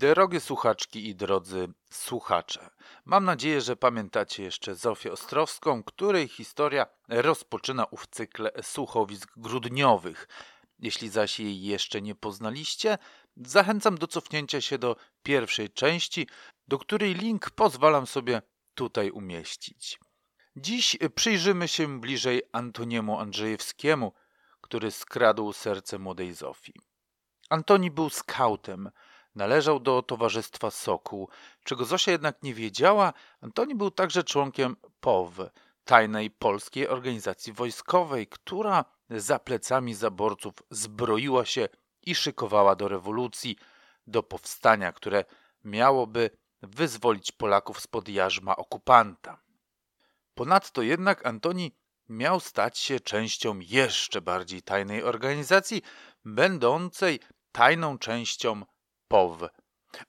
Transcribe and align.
Drogie 0.00 0.40
słuchaczki 0.40 1.08
i 1.08 1.14
drodzy 1.14 1.68
słuchacze, 1.90 2.70
mam 3.04 3.24
nadzieję, 3.24 3.60
że 3.60 3.76
pamiętacie 3.76 4.42
jeszcze 4.42 4.74
Zofię 4.74 5.12
Ostrowską, 5.12 5.82
której 5.82 6.28
historia 6.28 6.86
rozpoczyna 7.08 7.84
ów 7.84 8.06
cykl 8.06 8.48
słuchowisk 8.62 9.32
grudniowych. 9.36 10.28
Jeśli 10.78 11.08
zaś 11.08 11.40
jej 11.40 11.62
jeszcze 11.62 12.02
nie 12.02 12.14
poznaliście, 12.14 12.98
zachęcam 13.36 13.98
do 13.98 14.06
cofnięcia 14.06 14.60
się 14.60 14.78
do 14.78 14.96
pierwszej 15.22 15.70
części, 15.70 16.28
do 16.68 16.78
której 16.78 17.14
link 17.14 17.50
pozwalam 17.50 18.06
sobie 18.06 18.42
tutaj 18.74 19.10
umieścić. 19.10 20.00
Dziś 20.56 20.96
przyjrzymy 21.14 21.68
się 21.68 22.00
bliżej 22.00 22.42
Antoniemu 22.52 23.18
Andrzejewskiemu, 23.18 24.12
który 24.60 24.90
skradł 24.90 25.52
serce 25.52 25.98
młodej 25.98 26.34
Zofii. 26.34 26.74
Antoni 27.50 27.90
był 27.90 28.10
skautem, 28.10 28.90
należał 29.34 29.80
do 29.80 30.02
Towarzystwa 30.02 30.70
Sokół. 30.70 31.28
Czego 31.64 31.84
Zosia 31.84 32.12
jednak 32.12 32.42
nie 32.42 32.54
wiedziała, 32.54 33.12
Antoni 33.40 33.74
był 33.74 33.90
także 33.90 34.24
członkiem 34.24 34.76
POW, 35.00 35.38
tajnej 35.84 36.30
polskiej 36.30 36.88
organizacji 36.88 37.52
wojskowej, 37.52 38.26
która 38.26 38.84
za 39.10 39.38
plecami 39.38 39.94
zaborców 39.94 40.54
zbroiła 40.70 41.44
się 41.44 41.68
i 42.02 42.14
szykowała 42.14 42.76
do 42.76 42.88
rewolucji, 42.88 43.56
do 44.06 44.22
powstania, 44.22 44.92
które 44.92 45.24
miałoby 45.64 46.30
wyzwolić 46.62 47.32
Polaków 47.32 47.80
spod 47.80 48.08
jarzma 48.08 48.56
okupanta. 48.56 49.40
Ponadto 50.34 50.82
jednak 50.82 51.26
Antoni 51.26 51.72
miał 52.08 52.40
stać 52.40 52.78
się 52.78 53.00
częścią 53.00 53.58
jeszcze 53.60 54.20
bardziej 54.20 54.62
tajnej 54.62 55.02
organizacji, 55.02 55.82
będącej 56.24 57.20
tajną 57.52 57.98
częścią 57.98 58.62
POW. 59.10 59.48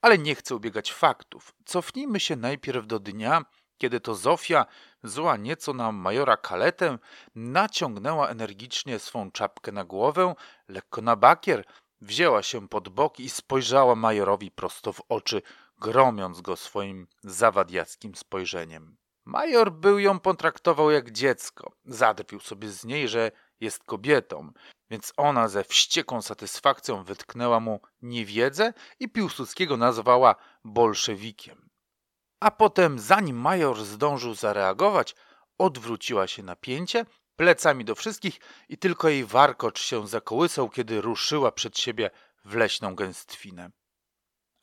Ale 0.01 0.17
nie 0.17 0.35
chcę 0.35 0.55
ubiegać 0.55 0.93
faktów. 0.93 1.53
Cofnijmy 1.65 2.19
się 2.19 2.35
najpierw 2.35 2.87
do 2.87 2.99
dnia, 2.99 3.45
kiedy 3.77 3.99
to 3.99 4.15
Zofia, 4.15 4.65
zła 5.03 5.37
nieco 5.37 5.73
na 5.73 5.91
majora 5.91 6.37
Kaletę, 6.37 6.97
naciągnęła 7.35 8.29
energicznie 8.29 8.99
swą 8.99 9.31
czapkę 9.31 9.71
na 9.71 9.83
głowę, 9.83 10.35
lekko 10.67 11.01
na 11.01 11.15
bakier, 11.15 11.65
wzięła 12.01 12.43
się 12.43 12.67
pod 12.67 12.89
bok 12.89 13.19
i 13.19 13.29
spojrzała 13.29 13.95
majorowi 13.95 14.51
prosto 14.51 14.93
w 14.93 15.01
oczy, 15.09 15.41
gromiąc 15.79 16.41
go 16.41 16.55
swoim 16.55 17.07
zawadiackim 17.23 18.15
spojrzeniem. 18.15 18.97
Major 19.25 19.71
był 19.71 19.99
ją 19.99 20.19
potraktował 20.19 20.91
jak 20.91 21.11
dziecko. 21.11 21.71
Zadrwił 21.85 22.39
sobie 22.39 22.69
z 22.69 22.85
niej, 22.85 23.07
że 23.07 23.31
jest 23.59 23.83
kobietą, 23.83 24.51
więc 24.91 25.13
ona 25.17 25.47
ze 25.47 25.63
wściekłą 25.63 26.21
satysfakcją 26.21 27.03
wytknęła 27.03 27.59
mu 27.59 27.81
niewiedzę 28.01 28.73
i 28.99 29.09
Piłsudskiego 29.09 29.77
nazwała 29.77 30.35
bolszewikiem. 30.63 31.69
A 32.39 32.51
potem, 32.51 32.99
zanim 32.99 33.37
major 33.37 33.83
zdążył 33.83 34.33
zareagować, 34.33 35.15
odwróciła 35.57 36.27
się 36.27 36.43
napięcie, 36.43 37.05
plecami 37.35 37.85
do 37.85 37.95
wszystkich 37.95 38.39
i 38.69 38.77
tylko 38.77 39.09
jej 39.09 39.25
warkocz 39.25 39.81
się 39.81 40.07
zakołysał, 40.07 40.69
kiedy 40.69 41.01
ruszyła 41.01 41.51
przed 41.51 41.79
siebie 41.79 42.09
w 42.45 42.55
leśną 42.55 42.95
gęstwinę. 42.95 43.71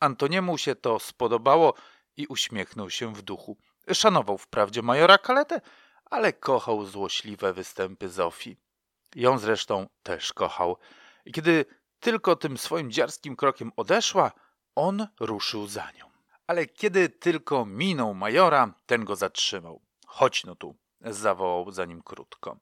Antoniemu 0.01 0.59
się 0.59 0.75
to 0.75 0.99
spodobało 0.99 1.75
i 2.17 2.27
uśmiechnął 2.27 2.91
się 2.91 3.15
w 3.15 3.23
duchu. 3.23 3.57
Szanował 3.93 4.39
wprawdzie 4.39 4.83
majora 4.83 5.19
Kaletę, 5.19 5.61
ale 6.05 6.33
kochał 6.33 6.85
złośliwe 6.85 7.53
występy 7.53 8.09
Zofii. 8.09 8.68
Ją 9.15 9.39
zresztą 9.39 9.87
też 10.03 10.33
kochał. 10.33 10.77
I 11.25 11.33
kiedy 11.33 11.65
tylko 12.01 12.37
tym 12.37 12.59
swoim 12.59 12.91
dziarskim 12.91 13.37
krokiem 13.37 13.73
odeszła, 13.77 14.33
on 14.75 15.07
ruszył 15.21 15.67
za 15.67 15.91
nią. 15.91 16.11
Ale 16.47 16.67
kiedy 16.67 17.09
tylko 17.09 17.67
minął 17.67 18.15
majora, 18.15 18.75
ten 18.87 19.05
go 19.05 19.17
zatrzymał. 19.17 19.83
Chodź 20.07 20.45
no 20.45 20.55
tu, 20.55 20.77
zawołał 21.01 21.73
za 21.73 21.85
nim 21.85 22.03
krótko. 22.03 22.59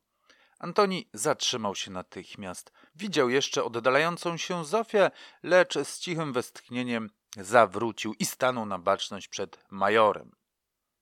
Antoni 0.58 1.08
zatrzymał 1.12 1.74
się 1.74 1.90
natychmiast. 1.90 2.72
Widział 2.94 3.30
jeszcze 3.30 3.64
oddalającą 3.64 4.36
się 4.36 4.64
Zofię, 4.64 5.10
lecz 5.42 5.78
z 5.78 5.98
cichym 5.98 6.32
westchnieniem 6.32 7.10
zawrócił 7.36 8.14
i 8.18 8.26
stanął 8.26 8.66
na 8.66 8.78
baczność 8.78 9.28
przed 9.28 9.64
majorem. 9.70 10.30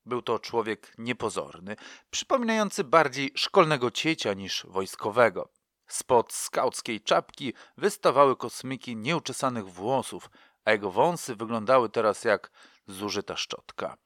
Był 0.07 0.23
to 0.23 0.39
człowiek 0.39 0.95
niepozorny, 0.99 1.77
przypominający 2.11 2.85
bardziej 2.85 3.33
szkolnego 3.37 3.91
ciecia 3.91 4.35
niż 4.35 4.67
wojskowego. 4.69 5.49
Spod 5.87 6.33
skauckiej 6.33 7.01
czapki 7.01 7.55
wystawały 7.77 8.37
kosmyki 8.37 8.97
nieuczesanych 8.97 9.69
włosów, 9.69 10.31
a 10.65 10.73
jego 10.73 10.91
wąsy 10.91 11.37
wyglądały 11.37 11.89
teraz 11.89 12.25
jak 12.25 12.51
zużyta 12.87 13.37
szczotka. 13.37 13.97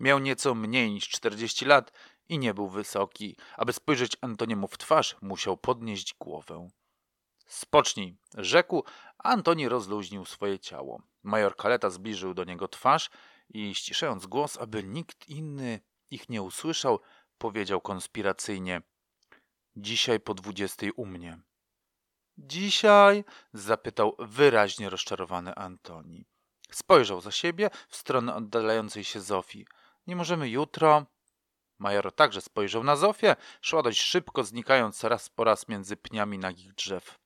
Miał 0.00 0.18
nieco 0.18 0.54
mniej 0.54 0.90
niż 0.90 1.08
40 1.08 1.64
lat 1.64 1.92
i 2.28 2.38
nie 2.38 2.54
był 2.54 2.68
wysoki. 2.68 3.36
Aby 3.56 3.72
spojrzeć 3.72 4.16
Antoniemu 4.20 4.68
w 4.68 4.78
twarz, 4.78 5.16
musiał 5.22 5.56
podnieść 5.56 6.14
głowę. 6.20 6.68
Spocznij, 7.46 8.16
rzekł, 8.36 8.84
a 9.18 9.28
Antoni 9.28 9.68
rozluźnił 9.68 10.24
swoje 10.24 10.58
ciało. 10.58 11.02
Major 11.22 11.56
Kaleta 11.56 11.90
zbliżył 11.90 12.34
do 12.34 12.44
niego 12.44 12.68
twarz 12.68 13.10
i 13.50 13.74
ściszając 13.74 14.26
głos, 14.26 14.58
aby 14.58 14.84
nikt 14.84 15.28
inny 15.28 15.80
ich 16.10 16.28
nie 16.28 16.42
usłyszał, 16.42 17.00
powiedział 17.38 17.80
konspiracyjnie: 17.80 18.82
Dzisiaj 19.76 20.20
po 20.20 20.34
dwudziestej 20.34 20.92
u 20.92 21.06
mnie. 21.06 21.38
Dzisiaj? 22.38 23.24
zapytał 23.52 24.16
wyraźnie 24.18 24.90
rozczarowany 24.90 25.54
Antoni. 25.54 26.24
Spojrzał 26.70 27.20
za 27.20 27.30
siebie 27.30 27.70
w 27.88 27.96
stronę 27.96 28.34
oddalającej 28.34 29.04
się 29.04 29.20
Zofii. 29.20 29.66
Nie 30.06 30.16
możemy 30.16 30.48
jutro. 30.48 31.06
Major 31.78 32.14
także 32.14 32.40
spojrzał 32.40 32.84
na 32.84 32.96
Zofię, 32.96 33.36
szła 33.60 33.82
dość 33.82 34.00
szybko, 34.00 34.44
znikając 34.44 35.04
raz 35.04 35.28
po 35.28 35.44
raz 35.44 35.68
między 35.68 35.96
pniami 35.96 36.38
nagich 36.38 36.74
drzew. 36.74 37.18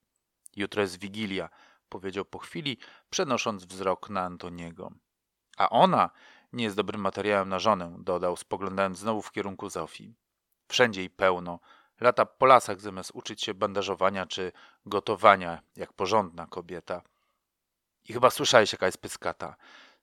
Jutro 0.55 0.81
jest 0.81 0.99
Wigilia, 0.99 1.49
powiedział 1.89 2.25
po 2.25 2.39
chwili, 2.39 2.77
przenosząc 3.09 3.65
wzrok 3.65 4.09
na 4.09 4.21
Antoniego. 4.21 4.91
A 5.55 5.69
ona 5.69 6.09
nie 6.53 6.63
jest 6.63 6.75
dobrym 6.75 7.01
materiałem 7.01 7.49
na 7.49 7.59
żonę, 7.59 7.95
dodał, 7.99 8.35
spoglądając 8.35 8.97
znowu 8.97 9.21
w 9.21 9.31
kierunku 9.31 9.69
Zofii. 9.69 10.13
Wszędzie 10.67 11.03
i 11.03 11.09
pełno. 11.09 11.59
Lata 11.99 12.25
po 12.25 12.45
lasach 12.45 12.81
zamiast 12.81 13.11
uczyć 13.13 13.43
się 13.43 13.53
bandażowania 13.53 14.25
czy 14.25 14.51
gotowania, 14.85 15.61
jak 15.75 15.93
porządna 15.93 16.47
kobieta. 16.47 17.01
I 18.09 18.13
chyba 18.13 18.29
słyszałeś, 18.29 18.71
jaka 18.71 18.85
jest 18.85 18.97
pyskata. 18.97 19.55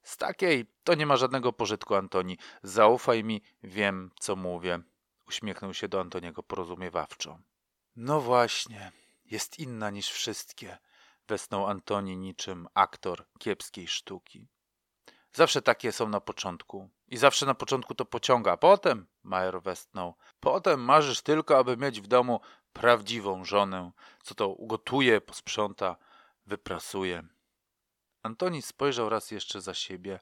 Z 0.03 0.17
takiej 0.17 0.67
to 0.85 0.95
nie 0.95 1.07
ma 1.07 1.17
żadnego 1.17 1.53
pożytku, 1.53 1.95
Antoni. 1.95 2.39
Zaufaj 2.63 3.25
mi, 3.25 3.43
wiem, 3.63 4.11
co 4.21 4.37
mówię. 4.37 4.81
Uśmiechnął 5.29 5.75
się 5.75 5.89
do 5.89 6.01
Antoniego 6.01 6.43
porozumiewawczo. 6.43 7.39
No 7.97 8.21
właśnie, 8.21 8.93
jest 9.25 9.59
inna 9.59 9.91
niż 9.91 10.11
wszystkie, 10.11 10.79
westnął 11.29 11.67
Antoni 11.67 12.17
niczym 12.17 12.69
aktor 12.75 13.25
kiepskiej 13.39 13.89
sztuki. 13.89 14.47
Zawsze 15.33 15.63
takie 15.63 15.93
są 15.93 16.09
na 16.09 16.21
początku. 16.21 16.91
I 17.09 17.17
zawsze 17.17 17.47
na 17.47 17.55
początku 17.55 17.95
to 17.95 18.05
pociąga, 18.05 18.57
potem, 18.57 19.07
Majer 19.23 19.63
westnął, 19.63 20.15
potem 20.41 20.81
marzysz 20.81 21.23
tylko, 21.23 21.59
aby 21.59 21.77
mieć 21.77 22.01
w 22.01 22.07
domu 22.07 22.41
prawdziwą 22.73 23.45
żonę, 23.45 23.93
co 24.23 24.35
to 24.35 24.49
ugotuje, 24.49 25.21
posprząta, 25.21 25.97
wyprasuje. 26.47 27.23
Antoni 28.23 28.63
spojrzał 28.63 29.09
raz 29.09 29.31
jeszcze 29.31 29.61
za 29.61 29.75
siebie. 29.75 30.21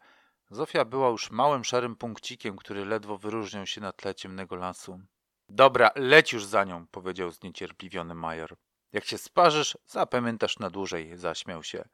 Zofia 0.50 0.84
była 0.84 1.08
już 1.08 1.30
małym 1.30 1.64
szarym 1.64 1.96
punkcikiem, 1.96 2.56
który 2.56 2.84
ledwo 2.84 3.18
wyróżniał 3.18 3.66
się 3.66 3.80
na 3.80 3.92
tle 3.92 4.14
ciemnego 4.14 4.56
lasu. 4.56 5.00
Dobra, 5.48 5.90
leć 5.94 6.32
już 6.32 6.44
za 6.44 6.64
nią, 6.64 6.86
powiedział 6.86 7.30
zniecierpliwiony 7.30 8.14
Major. 8.14 8.56
Jak 8.92 9.04
się 9.04 9.18
sparzysz, 9.18 9.78
zapamiętasz 9.86 10.58
na 10.58 10.70
dłużej, 10.70 11.16
zaśmiał 11.16 11.62
się. 11.62 11.88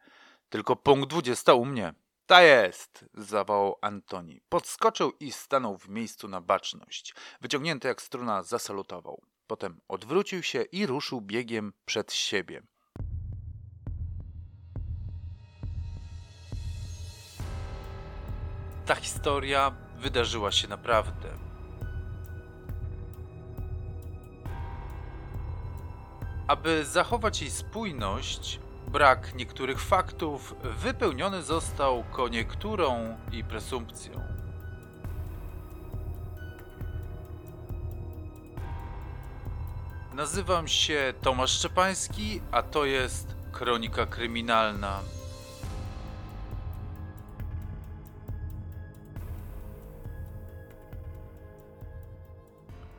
Tylko 0.48 0.76
punkt 0.76 1.10
dwudziesta 1.10 1.54
u 1.54 1.64
mnie. 1.64 1.94
Ta 2.26 2.42
jest! 2.42 3.04
zawołał 3.14 3.78
Antoni. 3.82 4.40
Podskoczył 4.48 5.12
i 5.20 5.32
stanął 5.32 5.78
w 5.78 5.88
miejscu 5.88 6.28
na 6.28 6.40
baczność. 6.40 7.14
Wyciągnięty 7.40 7.88
jak 7.88 8.02
struna 8.02 8.42
zasalutował. 8.42 9.22
Potem 9.46 9.80
odwrócił 9.88 10.42
się 10.42 10.62
i 10.62 10.86
ruszył 10.86 11.20
biegiem 11.20 11.72
przed 11.84 12.12
siebie. 12.12 12.62
Ta 18.86 18.94
historia 18.94 19.76
wydarzyła 19.96 20.52
się 20.52 20.68
naprawdę. 20.68 21.38
Aby 26.48 26.84
zachować 26.84 27.42
jej 27.42 27.50
spójność, 27.50 28.60
brak 28.86 29.34
niektórych 29.34 29.80
faktów 29.80 30.54
wypełniony 30.62 31.42
został 31.42 32.04
koniekturą 32.12 33.16
i 33.32 33.44
presumpcją. 33.44 34.20
Nazywam 40.14 40.68
się 40.68 41.14
Tomasz 41.22 41.50
Szczepański, 41.50 42.40
a 42.50 42.62
to 42.62 42.84
jest 42.84 43.34
Kronika 43.52 44.06
Kryminalna. 44.06 45.00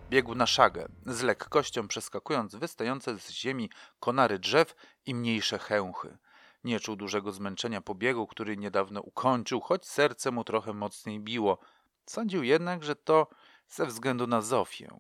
Biegł 0.10 0.36
na 0.36 0.48
szagę, 0.48 0.88
z 1.06 1.22
lekkością 1.22 1.88
przeskakując 1.88 2.56
wystające 2.56 3.20
z 3.20 3.30
ziemi 3.30 3.70
konary 4.00 4.40
drzew 4.40 4.76
i 5.06 5.16
mniejsze 5.16 5.60
chęchy. 5.60 6.18
Nie 6.64 6.80
czuł 6.80 6.96
dużego 6.96 7.32
zmęczenia 7.32 7.82
po 7.82 7.96
biegu, 7.96 8.28
który 8.28 8.58
niedawno 8.58 9.02
ukończył, 9.02 9.62
choć 9.62 9.86
serce 9.86 10.32
mu 10.32 10.44
trochę 10.44 10.74
mocniej 10.74 11.20
biło. 11.20 11.58
Sądził 12.06 12.44
jednak, 12.44 12.84
że 12.84 12.96
to 12.96 13.28
ze 13.70 13.86
względu 13.86 14.28
na 14.28 14.42
Zofię. 14.42 15.00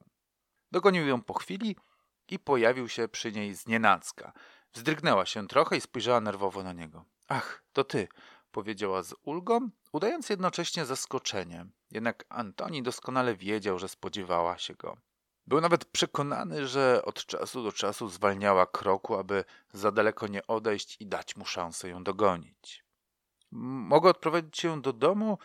Dogonił 0.72 1.08
ją 1.08 1.22
po 1.22 1.34
chwili 1.34 1.76
i 2.30 2.40
pojawił 2.40 2.90
się 2.90 3.08
przy 3.08 3.32
niej 3.32 3.54
znienacka. 3.54 4.34
Wzdrygnęła 4.74 5.26
się 5.26 5.48
trochę 5.48 5.78
i 5.78 5.82
spojrzała 5.82 6.22
nerwowo 6.22 6.64
na 6.64 6.74
niego. 6.74 7.06
Ach, 7.28 7.64
to 7.74 7.84
ty, 7.84 8.08
powiedziała 8.52 9.04
z 9.04 9.16
ulgą, 9.24 9.70
udając 9.98 10.30
jednocześnie 10.30 10.86
zaskoczenie. 10.86 11.66
Jednak 11.92 12.26
Antoni 12.30 12.84
doskonale 12.84 13.36
wiedział, 13.36 13.80
że 13.80 13.88
spodziewała 13.88 14.58
się 14.58 14.74
go. 14.74 14.98
Był 15.48 15.62
nawet 15.62 15.86
przekonany, 15.86 16.68
że 16.68 17.02
od 17.06 17.26
czasu 17.26 17.64
do 17.64 17.72
czasu 17.72 18.10
zwalniała 18.10 18.66
kroku, 18.66 19.16
aby 19.16 19.44
za 19.74 19.92
daleko 19.92 20.28
nie 20.28 20.48
odejść 20.48 21.02
i 21.02 21.08
dać 21.08 21.36
mu 21.36 21.46
szansę 21.46 21.90
ją 21.90 22.04
dogonić. 22.04 22.84
Mogę 23.52 24.10
odprowadzić 24.10 24.58
się 24.58 24.82
do 24.82 24.94
domu? 24.94 25.38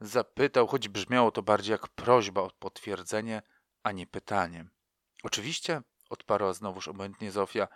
Zapytał, 0.00 0.66
choć 0.66 0.88
brzmiało 0.88 1.30
to 1.30 1.42
bardziej 1.42 1.72
jak 1.72 1.88
prośba 1.88 2.40
o 2.42 2.50
potwierdzenie, 2.58 3.42
a 3.82 3.92
nie 3.92 4.06
pytanie. 4.06 4.66
Oczywiście, 5.22 5.82
odparła 6.10 6.52
znowuż 6.52 6.88
obojętnie 6.88 7.32
Zofia, 7.32 7.68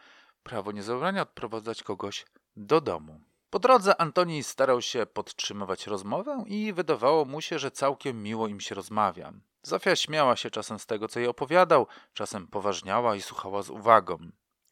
prawo 0.43 0.73
nie 0.73 0.83
zabrania 0.83 1.23
odprowadzać 1.23 1.83
kogoś 1.83 2.27
do 2.57 2.81
domu. 2.81 3.21
Po 3.51 3.59
drodze 3.59 4.01
Antoni 4.01 4.43
starał 4.43 4.83
się 4.83 5.07
podtrzymywać 5.07 5.87
rozmowę 5.87 6.45
i 6.47 6.73
wydawało 6.73 7.25
mu 7.25 7.41
się, 7.41 7.59
że 7.59 7.71
całkiem 7.71 8.23
miło 8.23 8.49
im 8.49 8.61
się 8.61 8.75
rozmawia. 8.75 9.33
Zofia 9.63 9.97
śmiała 9.97 10.37
się 10.37 10.51
czasem 10.51 10.79
z 10.79 10.87
tego, 10.87 11.09
co 11.09 11.21
jej 11.21 11.29
opowiadał, 11.29 11.87
czasem 12.15 12.47
poważniała 12.47 13.17
i 13.17 13.23
słuchała 13.23 13.63
z 13.63 13.71
uwagą. 13.71 14.19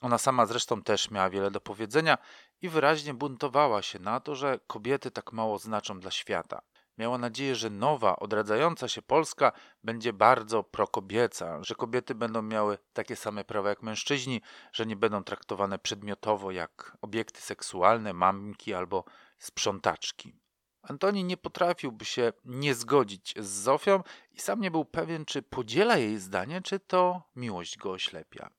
Ona 0.00 0.19
sama 0.19 0.46
zresztą 0.46 0.82
też 0.82 1.11
miała 1.11 1.31
wiele 1.31 1.50
do 1.50 1.61
powiedzenia 1.61 2.19
i 2.62 2.69
wyraźnie 2.69 3.14
buntowała 3.14 3.82
się 3.82 3.99
na 3.99 4.20
to, 4.20 4.34
że 4.34 4.58
kobiety 4.67 5.11
tak 5.11 5.32
mało 5.32 5.58
znaczą 5.58 6.00
dla 6.00 6.11
świata. 6.11 6.62
Miała 6.98 7.19
nadzieję, 7.19 7.54
że 7.54 7.70
nowa, 7.70 8.16
odradzająca 8.16 8.88
się 8.88 9.02
Polska 9.02 9.52
będzie 9.84 10.12
bardzo 10.12 10.62
prokobieca, 10.62 11.64
że 11.64 11.75
kobiety 11.75 12.14
będą 12.14 12.43
miały 12.43 12.78
takie 12.93 13.16
same 13.16 13.44
prawa 13.44 13.69
jak 13.69 13.82
mężczyźni, 13.82 14.40
że 14.72 14.87
nie 14.87 14.96
będą 14.96 15.25
traktowane 15.25 15.78
przedmiotowo 15.78 16.50
jak 16.50 16.96
obiekty 17.00 17.40
seksualne, 17.40 18.12
mamki 18.12 18.75
albo 18.75 19.04
sprzątaczki. 19.38 20.40
Antoni 20.82 21.25
nie 21.25 21.37
potrafiłby 21.37 22.04
się 22.04 22.32
nie 22.44 22.75
zgodzić 22.75 23.34
z 23.38 23.46
Zofią 23.46 24.02
i 24.32 24.40
sam 24.40 24.60
nie 24.60 24.70
był 24.70 24.84
pewien, 24.84 25.25
czy 25.25 25.42
podziela 25.42 25.96
jej 25.96 26.19
zdanie, 26.19 26.62
czy 26.62 26.81
to 26.81 27.22
miłość 27.37 27.78
go 27.78 27.90
oślepia. 27.90 28.50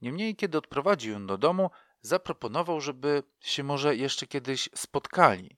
Niemniej, 0.00 0.36
kiedy 0.36 0.58
odprowadził 0.58 1.12
ją 1.12 1.26
do 1.26 1.38
domu, 1.38 1.70
zaproponował, 2.00 2.80
żeby 2.80 3.22
się 3.40 3.64
może 3.64 3.96
jeszcze 3.96 4.26
kiedyś 4.26 4.68
spotkali. 4.74 5.56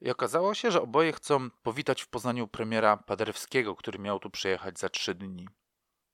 I 0.00 0.10
okazało 0.10 0.54
się, 0.54 0.70
że 0.70 0.82
oboje 0.82 1.12
chcą 1.12 1.50
powitać 1.50 2.02
w 2.02 2.08
Poznaniu 2.08 2.48
premiera 2.48 2.96
Paderewskiego, 2.96 3.76
który 3.76 3.98
miał 3.98 4.18
tu 4.18 4.30
przyjechać 4.30 4.78
za 4.78 4.88
trzy 4.88 5.14
dni. 5.14 5.48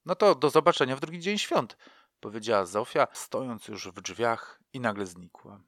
No 0.05 0.15
to 0.15 0.35
do 0.35 0.51
zobaczenia 0.51 0.97
w 0.97 1.01
drugi 1.01 1.21
dzień 1.21 1.39
świąt, 1.39 1.77
powiedziała 2.21 2.65
Zofia, 2.65 3.07
stojąc 3.13 3.69
już 3.69 3.89
w 3.89 4.01
drzwiach 4.01 4.61
i 4.73 4.81
nagle 4.81 5.07
znikła. 5.07 5.61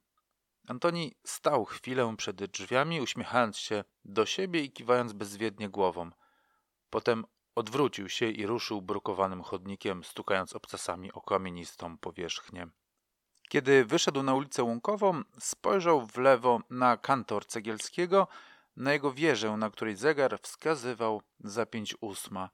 Antoni 0.68 1.14
stał 1.24 1.64
chwilę 1.64 2.14
przed 2.16 2.44
drzwiami, 2.44 3.00
uśmiechając 3.00 3.58
się 3.58 3.84
do 4.04 4.26
siebie 4.26 4.60
i 4.60 4.72
kiwając 4.72 5.12
bezwiednie 5.12 5.68
głową. 5.68 6.10
Potem 6.90 7.24
odwrócił 7.54 8.08
się 8.08 8.30
i 8.30 8.46
ruszył 8.46 8.82
brukowanym 8.82 9.42
chodnikiem, 9.42 10.04
stukając 10.04 10.52
obcasami 10.52 11.12
o 11.12 11.20
kamienistą 11.20 11.98
powierzchnię. 11.98 12.68
Kiedy 13.48 13.84
wyszedł 13.84 14.22
na 14.22 14.34
ulicę 14.34 14.62
Łąkową, 14.62 15.22
spojrzał 15.38 16.06
w 16.06 16.16
lewo 16.16 16.60
na 16.70 16.96
kantor 16.96 17.46
Cegielskiego, 17.46 18.28
na 18.76 18.92
jego 18.92 19.12
wieżę, 19.12 19.56
na 19.56 19.70
której 19.70 19.96
zegar 19.96 20.38
wskazywał 20.42 21.22
za 21.40 21.66
pięć 21.66 21.94
ósma. 22.00 22.50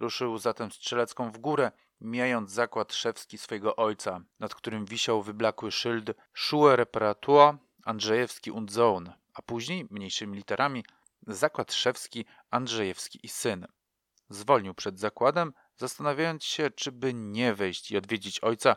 Ruszył 0.00 0.38
zatem 0.38 0.72
strzelecką 0.72 1.30
w 1.30 1.38
górę, 1.38 1.72
mijając 2.00 2.50
zakład 2.50 2.92
szewski 2.92 3.38
swojego 3.38 3.76
ojca, 3.76 4.20
nad 4.40 4.54
którym 4.54 4.84
wisiał 4.84 5.22
wyblakły 5.22 5.72
szyld 5.72 6.10
Schule 6.34 6.76
Reparatur 6.76 7.56
Andrzejewski 7.84 8.50
und 8.50 8.72
Sohn, 8.72 9.10
a 9.34 9.42
później, 9.42 9.86
mniejszymi 9.90 10.36
literami, 10.36 10.84
zakład 11.26 11.72
szewski 11.72 12.24
Andrzejewski 12.50 13.20
i 13.22 13.28
syn. 13.28 13.66
Zwolnił 14.28 14.74
przed 14.74 14.98
zakładem, 14.98 15.52
zastanawiając 15.76 16.44
się, 16.44 16.70
czy 16.70 16.92
by 16.92 17.14
nie 17.14 17.54
wejść 17.54 17.90
i 17.90 17.96
odwiedzić 17.96 18.40
ojca, 18.40 18.76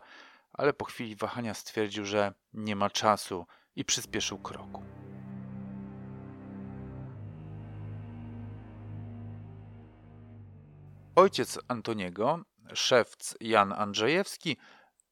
ale 0.58 0.74
po 0.74 0.86
chwili 0.86 1.16
wahania 1.16 1.54
stwierdził, 1.54 2.06
że 2.06 2.34
nie 2.54 2.76
ma 2.76 2.90
czasu 2.90 3.46
i 3.76 3.86
przyspieszył 3.86 4.38
kroku. 4.38 4.84
Ojciec 11.16 11.60
Antoniego, 11.68 12.40
szewc 12.74 13.36
Jan 13.42 13.74
Andrzejewski, 13.74 14.58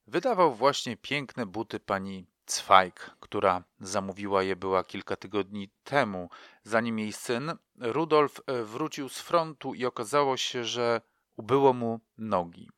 wydawał 0.07 0.56
właśnie 0.56 0.97
piękne 0.97 1.45
buty 1.45 1.80
pani 1.80 2.27
Cwajk, 2.45 3.12
która 3.19 3.63
zamówiła 3.80 4.44
je 4.44 4.56
była 4.56 4.83
kilka 4.83 5.15
tygodni 5.15 5.69
temu, 5.83 6.30
zanim 6.63 7.00
jej 7.00 7.13
syn 7.13 7.53
Rudolf 7.75 8.41
wrócił 8.63 9.09
z 9.09 9.19
frontu 9.19 9.74
i 9.74 9.86
okazało 9.86 10.38
się, 10.38 10.63
że 10.63 11.01
ubyło 11.38 11.74
mu 11.74 12.00
nogi. 12.18 12.69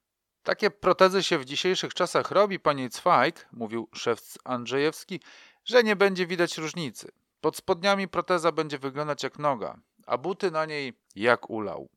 Takie 0.47 0.71
protezy 0.71 1.23
się 1.23 1.38
w 1.38 1.45
dzisiejszych 1.45 1.94
czasach 1.94 2.31
robi, 2.31 2.59
panie 2.59 2.89
Cwajk, 2.89 3.47
mówił 3.51 3.89
szewc 3.94 4.38
Andrzejewski, 4.44 5.19
że 5.65 5.83
nie 5.83 5.95
będzie 5.95 6.27
widać 6.27 6.57
różnicy. 6.57 7.11
Pod 7.41 7.57
spodniami 7.57 8.07
proteza 8.07 8.51
będzie 8.51 8.79
wyglądać 8.79 9.23
jak 9.23 9.39
noga, 9.39 9.77
a 10.05 10.17
buty 10.17 10.51
na 10.51 10.65
niej 10.65 10.99
jak 11.15 11.49
ulał. 11.49 11.89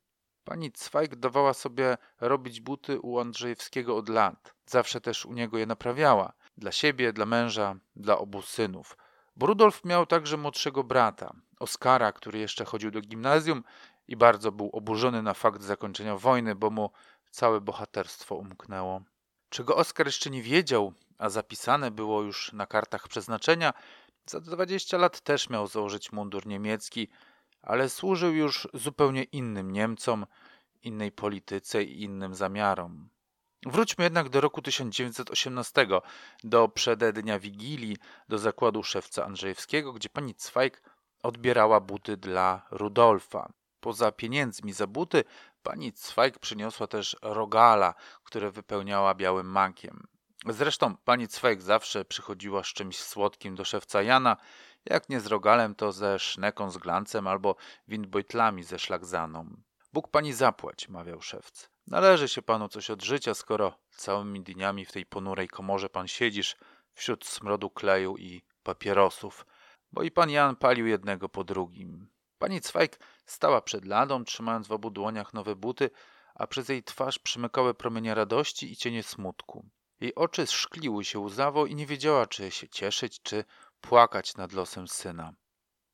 Pani 0.43 0.71
Cwajk 0.71 1.15
dawała 1.15 1.53
sobie 1.53 1.97
robić 2.21 2.61
buty 2.61 2.99
u 2.99 3.19
Andrzejewskiego 3.19 3.97
od 3.97 4.09
lat. 4.09 4.53
Zawsze 4.65 5.01
też 5.01 5.25
u 5.25 5.33
niego 5.33 5.57
je 5.57 5.65
naprawiała. 5.65 6.33
Dla 6.57 6.71
siebie, 6.71 7.13
dla 7.13 7.25
męża, 7.25 7.75
dla 7.95 8.17
obu 8.17 8.41
synów. 8.41 8.97
Bo 9.35 9.45
Rudolf 9.45 9.85
miał 9.85 10.05
także 10.05 10.37
młodszego 10.37 10.83
brata, 10.83 11.33
Oskara, 11.59 12.11
który 12.11 12.39
jeszcze 12.39 12.65
chodził 12.65 12.91
do 12.91 13.01
gimnazjum 13.01 13.63
i 14.07 14.15
bardzo 14.15 14.51
był 14.51 14.69
oburzony 14.73 15.21
na 15.21 15.33
fakt 15.33 15.61
zakończenia 15.61 16.17
wojny, 16.17 16.55
bo 16.55 16.69
mu 16.69 16.91
całe 17.31 17.61
bohaterstwo 17.61 18.35
umknęło. 18.35 19.01
Czego 19.49 19.75
Oskar 19.75 20.05
jeszcze 20.05 20.29
nie 20.29 20.41
wiedział, 20.41 20.93
a 21.17 21.29
zapisane 21.29 21.91
było 21.91 22.21
już 22.21 22.53
na 22.53 22.65
kartach 22.65 23.07
przeznaczenia, 23.07 23.73
za 24.25 24.39
20 24.39 24.97
lat 24.97 25.21
też 25.21 25.49
miał 25.49 25.67
założyć 25.67 26.11
mundur 26.11 26.47
niemiecki, 26.47 27.07
ale 27.61 27.89
służył 27.89 28.33
już 28.33 28.67
zupełnie 28.73 29.23
innym 29.23 29.71
Niemcom, 29.71 30.25
innej 30.83 31.11
polityce 31.11 31.83
i 31.83 32.03
innym 32.03 32.35
zamiarom. 32.35 33.09
Wróćmy 33.65 34.03
jednak 34.03 34.29
do 34.29 34.41
roku 34.41 34.61
1918, 34.61 35.87
do 36.43 36.67
przedednia 36.67 37.39
Wigilii, 37.39 37.97
do 38.29 38.37
zakładu 38.37 38.83
szewca 38.83 39.25
Andrzejewskiego, 39.25 39.93
gdzie 39.93 40.09
pani 40.09 40.35
Cwajk 40.35 40.81
odbierała 41.23 41.79
buty 41.79 42.17
dla 42.17 42.67
Rudolfa. 42.71 43.51
Poza 43.79 44.11
pieniędzmi 44.11 44.73
za 44.73 44.87
buty, 44.87 45.23
pani 45.63 45.93
Cwajk 45.93 46.39
przyniosła 46.39 46.87
też 46.87 47.17
rogala, 47.21 47.93
które 48.23 48.51
wypełniała 48.51 49.15
białym 49.15 49.47
makiem. 49.47 50.07
Zresztą 50.45 50.95
pani 50.97 51.27
Cwajk 51.27 51.61
zawsze 51.61 52.05
przychodziła 52.05 52.63
z 52.63 52.67
czymś 52.67 52.99
słodkim 52.99 53.55
do 53.55 53.65
szewca 53.65 54.01
Jana, 54.01 54.37
jak 54.85 55.09
nie 55.09 55.19
z 55.19 55.27
rogalem, 55.27 55.75
to 55.75 55.91
ze 55.91 56.19
szneką 56.19 56.71
z 56.71 56.77
glancem 56.77 57.27
albo 57.27 57.55
windbojtlami 57.87 58.63
ze 58.63 58.79
szlagzaną. 58.79 59.61
Bóg 59.93 60.11
pani 60.11 60.33
zapłać, 60.33 60.89
mawiał 60.89 61.21
szewc. 61.21 61.69
Należy 61.87 62.27
się 62.27 62.41
panu 62.41 62.69
coś 62.69 62.89
od 62.89 63.03
życia, 63.03 63.33
skoro 63.33 63.77
całymi 63.89 64.41
dniami 64.41 64.85
w 64.85 64.91
tej 64.91 65.05
ponurej 65.05 65.47
komorze 65.47 65.89
pan 65.89 66.07
siedzisz 66.07 66.55
wśród 66.93 67.25
smrodu 67.25 67.69
kleju 67.69 68.17
i 68.17 68.41
papierosów, 68.63 69.45
bo 69.91 70.03
i 70.03 70.11
pan 70.11 70.29
Jan 70.29 70.55
palił 70.55 70.87
jednego 70.87 71.29
po 71.29 71.43
drugim. 71.43 72.10
Pani 72.41 72.61
Cwajk 72.61 72.99
stała 73.25 73.61
przed 73.61 73.85
ladą, 73.85 74.23
trzymając 74.25 74.67
w 74.67 74.71
obu 74.71 74.89
dłoniach 74.89 75.33
nowe 75.33 75.55
buty, 75.55 75.89
a 76.35 76.47
przez 76.47 76.69
jej 76.69 76.83
twarz 76.83 77.19
przymykały 77.19 77.73
promienie 77.73 78.15
radości 78.15 78.71
i 78.71 78.75
cienie 78.75 79.03
smutku. 79.03 79.65
Jej 79.99 80.15
oczy 80.15 80.47
szkliły 80.47 81.05
się 81.05 81.19
łzawo 81.19 81.65
i 81.65 81.75
nie 81.75 81.85
wiedziała, 81.85 82.27
czy 82.27 82.51
się 82.51 82.69
cieszyć, 82.69 83.21
czy 83.21 83.43
płakać 83.81 84.35
nad 84.35 84.53
losem 84.53 84.87
syna. 84.87 85.33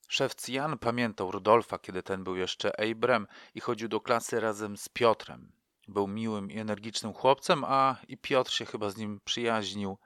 Szewc 0.08 0.48
Jan 0.48 0.78
pamiętał 0.78 1.32
Rudolfa, 1.32 1.80
kiedy 1.80 2.04
ten 2.04 2.24
był 2.24 2.36
jeszcze 2.36 2.80
Ejbrem 2.80 3.28
i 3.56 3.60
chodził 3.60 3.88
do 3.88 4.02
klasy 4.02 4.40
razem 4.40 4.78
z 4.78 4.90
Piotrem. 4.90 5.52
Był 5.88 6.08
miłym 6.08 6.52
i 6.52 6.60
energicznym 6.60 7.14
chłopcem, 7.14 7.64
a 7.64 7.96
i 8.08 8.18
Piotr 8.18 8.52
się 8.52 8.66
chyba 8.66 8.90
z 8.90 8.98
nim 8.98 9.20
przyjaźnił. 9.26 9.98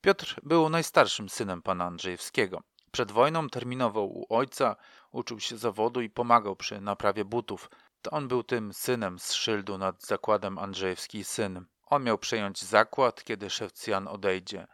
Piotr 0.00 0.40
był 0.42 0.68
najstarszym 0.68 1.28
synem 1.28 1.62
pana 1.62 1.84
Andrzejewskiego. 1.84 2.62
Przed 2.92 3.12
wojną 3.12 3.48
terminował 3.48 4.18
u 4.18 4.26
ojca, 4.28 4.76
uczył 5.12 5.40
się 5.40 5.56
zawodu 5.56 6.00
i 6.00 6.10
pomagał 6.10 6.56
przy 6.56 6.80
naprawie 6.80 7.24
butów. 7.24 7.70
To 8.02 8.10
on 8.10 8.28
był 8.28 8.42
tym 8.42 8.74
synem 8.74 9.18
z 9.18 9.32
szyldu 9.32 9.78
nad 9.78 10.06
zakładem 10.06 10.58
Andrzejewski 10.58 11.24
syn. 11.24 11.64
On 11.86 12.04
miał 12.04 12.18
przejąć 12.18 12.62
zakład, 12.62 13.24
kiedy 13.24 13.50
szewc 13.50 13.86
Jan 13.86 14.08
odejdzie. 14.08 14.66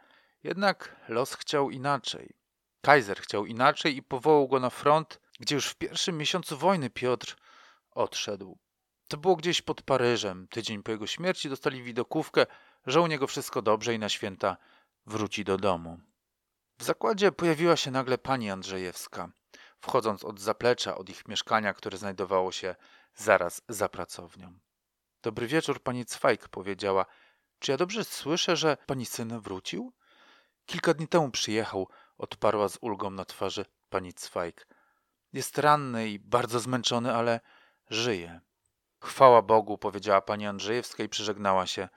Jednak 0.43 0.95
los 1.07 1.33
chciał 1.33 1.69
inaczej. 1.69 2.35
Kaiser 2.81 3.21
chciał 3.21 3.45
inaczej 3.45 3.97
i 3.97 4.03
powołał 4.03 4.47
go 4.47 4.59
na 4.59 4.69
front, 4.69 5.19
gdzie 5.39 5.55
już 5.55 5.67
w 5.67 5.75
pierwszym 5.75 6.17
miesiącu 6.17 6.57
wojny 6.57 6.89
Piotr 6.89 7.35
odszedł. 7.91 8.57
To 9.07 9.17
było 9.17 9.35
gdzieś 9.35 9.61
pod 9.61 9.81
Paryżem. 9.81 10.47
Tydzień 10.47 10.83
po 10.83 10.91
jego 10.91 11.07
śmierci 11.07 11.49
dostali 11.49 11.83
widokówkę, 11.83 12.45
że 12.85 13.01
u 13.01 13.07
niego 13.07 13.27
wszystko 13.27 13.61
dobrze 13.61 13.93
i 13.93 13.99
na 13.99 14.09
święta 14.09 14.57
wróci 15.05 15.43
do 15.43 15.57
domu. 15.57 16.08
W 16.79 16.83
zakładzie 16.83 17.31
pojawiła 17.31 17.75
się 17.75 17.91
nagle 17.91 18.17
pani 18.17 18.51
Andrzejewska, 18.51 19.29
wchodząc 19.79 20.23
od 20.23 20.39
zaplecza, 20.39 20.97
od 20.97 21.09
ich 21.09 21.27
mieszkania, 21.27 21.73
które 21.73 21.97
znajdowało 21.97 22.51
się 22.51 22.75
zaraz 23.15 23.61
za 23.69 23.89
pracownią. 23.89 24.59
Dobry 25.21 25.47
wieczór, 25.47 25.83
pani 25.83 26.05
Cwajk, 26.05 26.47
powiedziała. 26.47 27.05
Czy 27.59 27.71
ja 27.71 27.77
dobrze 27.77 28.03
słyszę, 28.03 28.55
że 28.55 28.77
pani 28.85 29.05
syn 29.05 29.39
wrócił? 29.39 29.93
Kilka 30.65 30.93
dni 30.93 31.07
temu 31.07 31.31
przyjechał, 31.31 31.87
odparła 32.17 32.69
z 32.69 32.77
ulgą 32.81 33.09
na 33.09 33.25
twarzy 33.25 33.65
pani 33.89 34.13
Cwajk. 34.13 34.67
Jest 35.33 35.57
ranny 35.57 36.09
i 36.09 36.19
bardzo 36.19 36.59
zmęczony, 36.59 37.15
ale 37.15 37.39
żyje. 37.89 38.41
Chwała 39.01 39.41
Bogu, 39.41 39.77
powiedziała 39.77 40.21
pani 40.21 40.47
Andrzejewska 40.47 41.03
i 41.03 41.09
przyżegnała 41.09 41.67
się. 41.67 41.89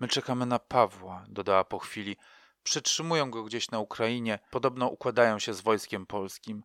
My 0.00 0.08
czekamy 0.08 0.46
na 0.46 0.58
Pawła, 0.58 1.24
dodała 1.28 1.64
po 1.64 1.78
chwili. 1.78 2.16
Przytrzymują 2.66 3.30
go 3.30 3.44
gdzieś 3.44 3.70
na 3.70 3.78
Ukrainie, 3.78 4.38
podobno 4.50 4.88
układają 4.88 5.38
się 5.38 5.54
z 5.54 5.60
wojskiem 5.60 6.06
polskim. 6.06 6.62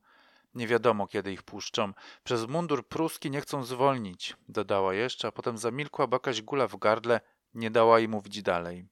Nie 0.56 0.68
wiadomo, 0.68 1.08
kiedy 1.08 1.34
ich 1.34 1.44
puszczą. 1.44 1.94
Przez 2.24 2.48
mundur 2.48 2.88
pruski 2.88 3.32
nie 3.32 3.42
chcą 3.42 3.64
zwolnić, 3.64 4.36
dodała 4.50 4.94
jeszcze, 4.94 5.28
a 5.28 5.32
potem 5.32 5.58
zamilkła, 5.58 6.08
bo 6.08 6.16
jakaś 6.16 6.42
gula 6.42 6.68
w 6.68 6.78
gardle 6.78 7.22
nie 7.54 7.72
dała 7.72 8.00
jej 8.00 8.08
mówić 8.08 8.42
dalej. 8.42 8.88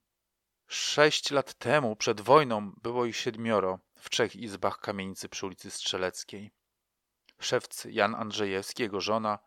Sześć 0.68 1.32
lat 1.32 1.54
temu, 1.54 1.96
przed 1.96 2.22
wojną, 2.22 2.72
było 2.84 3.06
ich 3.06 3.18
siedmioro 3.18 3.80
w 3.96 4.10
trzech 4.10 4.36
izbach 4.36 4.80
kamienicy 4.80 5.30
przy 5.30 5.46
ulicy 5.46 5.72
Strzeleckiej. 5.72 6.51
Szewc 7.39 7.86
Jan 7.86 8.16
Andrzejewski, 8.16 8.84
jego 8.84 9.01
żona 9.01 9.39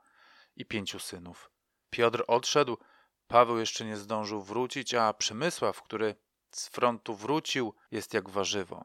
i 0.57 0.64
pięciu 0.64 0.99
synów. 0.99 1.50
Piotr 1.90 2.25
odszedł, 2.26 2.76
Paweł 3.26 3.59
jeszcze 3.59 3.85
nie 3.85 3.97
zdążył 3.97 4.42
wrócić, 4.42 4.95
a 4.95 5.14
Przemysław, 5.14 5.83
który 5.83 6.16
z 6.56 6.68
frontu 6.68 7.14
wrócił, 7.14 7.75
jest 7.90 8.14
jak 8.14 8.30
warzywo. 8.30 8.85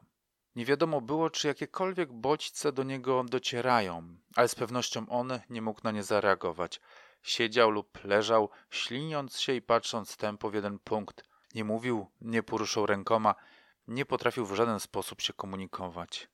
Nie 0.56 0.64
wiadomo 0.64 1.00
było, 1.00 1.30
czy 1.30 1.48
jakiekolwiek 1.48 2.12
bodźce 2.12 2.72
do 2.72 2.82
niego 2.82 3.24
docierają, 3.24 4.18
ale 4.36 4.48
z 4.48 4.54
pewnością 4.54 5.08
on 5.08 5.40
nie 5.50 5.62
mógł 5.62 5.80
na 5.84 5.90
nie 5.90 6.02
zareagować. 6.02 6.80
Siedział 7.22 7.70
lub 7.70 8.04
leżał, 8.04 8.50
śliniąc 8.70 9.40
się 9.40 9.54
i 9.54 9.62
patrząc 9.62 10.16
tępo 10.16 10.50
w 10.50 10.54
jeden 10.54 10.78
punkt. 10.78 11.24
Nie 11.54 11.64
mówił, 11.64 12.06
nie 12.20 12.42
poruszał 12.42 12.86
rękoma, 12.86 13.34
nie 13.88 14.06
potrafił 14.06 14.46
w 14.46 14.54
żaden 14.54 14.80
sposób 14.80 15.20
się 15.20 15.32
komunikować. 15.32 16.28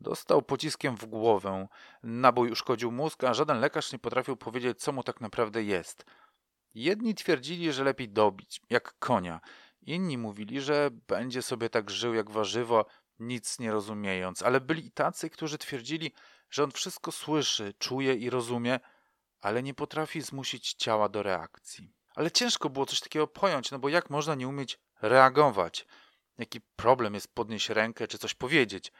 Dostał 0.00 0.42
pociskiem 0.42 0.96
w 0.96 1.06
głowę, 1.06 1.68
nabój 2.02 2.50
uszkodził 2.50 2.92
mózg, 2.92 3.24
a 3.24 3.34
żaden 3.34 3.60
lekarz 3.60 3.92
nie 3.92 3.98
potrafił 3.98 4.36
powiedzieć, 4.36 4.80
co 4.80 4.92
mu 4.92 5.02
tak 5.02 5.20
naprawdę 5.20 5.62
jest. 5.62 6.04
Jedni 6.74 7.14
twierdzili, 7.14 7.72
że 7.72 7.84
lepiej 7.84 8.08
dobić, 8.08 8.60
jak 8.70 8.98
konia. 8.98 9.40
Inni 9.86 10.18
mówili, 10.18 10.60
że 10.60 10.90
będzie 11.08 11.42
sobie 11.42 11.70
tak 11.70 11.90
żył 11.90 12.14
jak 12.14 12.30
warzywo, 12.30 12.86
nic 13.18 13.58
nie 13.58 13.72
rozumiejąc, 13.72 14.42
ale 14.42 14.60
byli 14.60 14.86
i 14.86 14.90
tacy, 14.90 15.30
którzy 15.30 15.58
twierdzili, 15.58 16.12
że 16.50 16.64
on 16.64 16.70
wszystko 16.70 17.12
słyszy, 17.12 17.74
czuje 17.78 18.14
i 18.14 18.30
rozumie, 18.30 18.80
ale 19.40 19.62
nie 19.62 19.74
potrafi 19.74 20.20
zmusić 20.20 20.74
ciała 20.74 21.08
do 21.08 21.22
reakcji. 21.22 21.92
Ale 22.14 22.30
ciężko 22.30 22.70
było 22.70 22.86
coś 22.86 23.00
takiego 23.00 23.26
pojąć, 23.26 23.70
no 23.70 23.78
bo 23.78 23.88
jak 23.88 24.10
można 24.10 24.34
nie 24.34 24.48
umieć 24.48 24.78
reagować? 25.02 25.86
Jaki 26.38 26.60
problem 26.60 27.14
jest 27.14 27.34
podnieść 27.34 27.68
rękę 27.68 28.08
czy 28.08 28.18
coś 28.18 28.34
powiedzieć? 28.34 28.92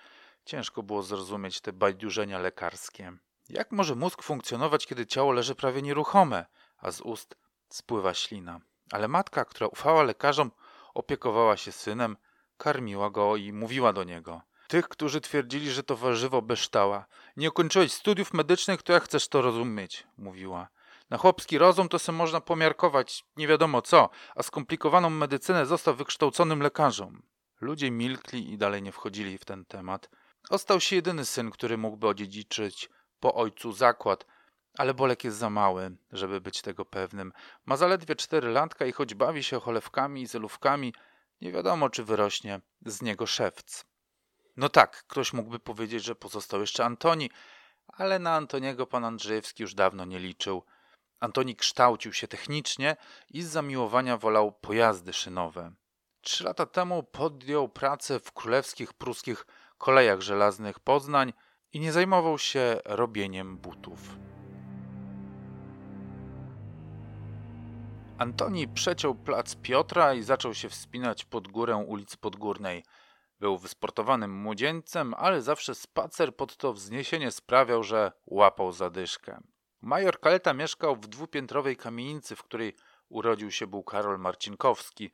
Ciężko 0.44 0.82
było 0.82 1.02
zrozumieć 1.02 1.60
te 1.60 1.72
bajdurzenia 1.72 2.38
lekarskie. 2.38 3.12
Jak 3.48 3.72
może 3.72 3.94
mózg 3.94 4.22
funkcjonować, 4.22 4.86
kiedy 4.86 5.06
ciało 5.06 5.32
leży 5.32 5.54
prawie 5.54 5.82
nieruchome, 5.82 6.46
a 6.76 6.90
z 6.90 7.00
ust 7.00 7.36
spływa 7.68 8.14
ślina? 8.14 8.60
Ale 8.92 9.08
matka, 9.08 9.44
która 9.44 9.66
ufała 9.66 10.02
lekarzom, 10.02 10.50
opiekowała 10.94 11.56
się 11.56 11.72
synem, 11.72 12.16
karmiła 12.56 13.10
go 13.10 13.36
i 13.36 13.52
mówiła 13.52 13.92
do 13.92 14.04
niego. 14.04 14.42
Tych, 14.68 14.88
którzy 14.88 15.20
twierdzili, 15.20 15.70
że 15.70 15.82
to 15.82 15.96
warzywo 15.96 16.42
beształa. 16.42 17.06
Nie 17.36 17.48
ukończyłeś 17.48 17.92
studiów 17.92 18.34
medycznych, 18.34 18.82
to 18.82 18.92
jak 18.92 19.04
chcesz 19.04 19.28
to 19.28 19.42
rozumieć? 19.42 20.06
Mówiła. 20.18 20.68
Na 21.10 21.18
chłopski 21.18 21.58
rozum 21.58 21.88
to 21.88 21.98
sobie 21.98 22.18
można 22.18 22.40
pomiarkować 22.40 23.24
nie 23.36 23.48
wiadomo 23.48 23.82
co, 23.82 24.10
a 24.34 24.42
skomplikowaną 24.42 25.10
medycynę 25.10 25.66
został 25.66 25.94
wykształconym 25.94 26.60
lekarzem. 26.60 27.22
Ludzie 27.60 27.90
milkli 27.90 28.52
i 28.52 28.58
dalej 28.58 28.82
nie 28.82 28.92
wchodzili 28.92 29.38
w 29.38 29.44
ten 29.44 29.64
temat. 29.64 30.10
Ostał 30.50 30.80
się 30.80 30.96
jedyny 30.96 31.24
syn, 31.24 31.50
który 31.50 31.78
mógłby 31.78 32.08
odziedziczyć 32.08 32.90
po 33.20 33.34
ojcu 33.34 33.72
zakład, 33.72 34.26
ale 34.78 34.94
Bolek 34.94 35.24
jest 35.24 35.36
za 35.36 35.50
mały, 35.50 35.96
żeby 36.12 36.40
być 36.40 36.62
tego 36.62 36.84
pewnym. 36.84 37.32
Ma 37.66 37.76
zaledwie 37.76 38.16
cztery 38.16 38.50
latka 38.50 38.86
i 38.86 38.92
choć 38.92 39.14
bawi 39.14 39.42
się 39.42 39.60
cholewkami 39.60 40.22
i 40.22 40.26
zelówkami, 40.26 40.94
nie 41.40 41.52
wiadomo, 41.52 41.90
czy 41.90 42.04
wyrośnie 42.04 42.60
z 42.86 43.02
niego 43.02 43.26
szewc. 43.26 43.84
No 44.56 44.68
tak, 44.68 45.04
ktoś 45.06 45.32
mógłby 45.32 45.58
powiedzieć, 45.58 46.04
że 46.04 46.14
pozostał 46.14 46.60
jeszcze 46.60 46.84
Antoni, 46.84 47.30
ale 47.88 48.18
na 48.18 48.34
Antoniego 48.34 48.86
pan 48.86 49.04
Andrzejewski 49.04 49.62
już 49.62 49.74
dawno 49.74 50.04
nie 50.04 50.18
liczył. 50.18 50.62
Antoni 51.20 51.56
kształcił 51.56 52.12
się 52.12 52.28
technicznie 52.28 52.96
i 53.30 53.42
z 53.42 53.48
zamiłowania 53.48 54.16
wolał 54.16 54.52
pojazdy 54.52 55.12
szynowe. 55.12 55.72
Trzy 56.20 56.44
lata 56.44 56.66
temu 56.66 57.02
podjął 57.02 57.68
pracę 57.68 58.20
w 58.20 58.32
królewskich 58.32 58.92
pruskich 58.92 59.46
kolejach 59.78 60.20
żelaznych 60.20 60.80
Poznań 60.80 61.32
i 61.72 61.80
nie 61.80 61.92
zajmował 61.92 62.38
się 62.38 62.80
robieniem 62.84 63.56
butów. 63.56 64.00
Antoni 68.18 68.68
przeciął 68.68 69.14
plac 69.14 69.56
Piotra 69.56 70.14
i 70.14 70.22
zaczął 70.22 70.54
się 70.54 70.68
wspinać 70.68 71.24
pod 71.24 71.48
górę 71.48 71.76
ulicy 71.76 72.16
Podgórnej. 72.16 72.84
Był 73.40 73.58
wysportowanym 73.58 74.30
młodzieńcem, 74.30 75.14
ale 75.14 75.42
zawsze 75.42 75.74
spacer 75.74 76.36
pod 76.36 76.56
to 76.56 76.72
wzniesienie 76.72 77.30
sprawiał, 77.30 77.82
że 77.82 78.12
łapał 78.26 78.72
zadyszkę. 78.72 79.40
Major 79.80 80.20
Kaleta 80.20 80.54
mieszkał 80.54 80.96
w 80.96 81.06
dwupiętrowej 81.06 81.76
kamienicy, 81.76 82.36
w 82.36 82.42
której 82.42 82.76
urodził 83.08 83.50
się 83.50 83.66
był 83.66 83.82
Karol 83.82 84.18
Marcinkowski, 84.18 85.10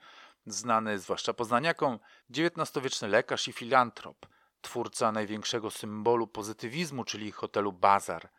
znany 0.47 0.99
zwłaszcza 0.99 1.35
poznaniakom, 1.35 1.99
XIX-wieczny 2.30 3.09
lekarz 3.09 3.49
i 3.49 3.52
filantrop, 3.52 4.26
twórca 4.61 5.12
największego 5.12 5.71
symbolu 5.71 6.26
pozytywizmu, 6.26 7.04
czyli 7.04 7.33
hotelu 7.33 7.73
Bazar. 7.73 8.30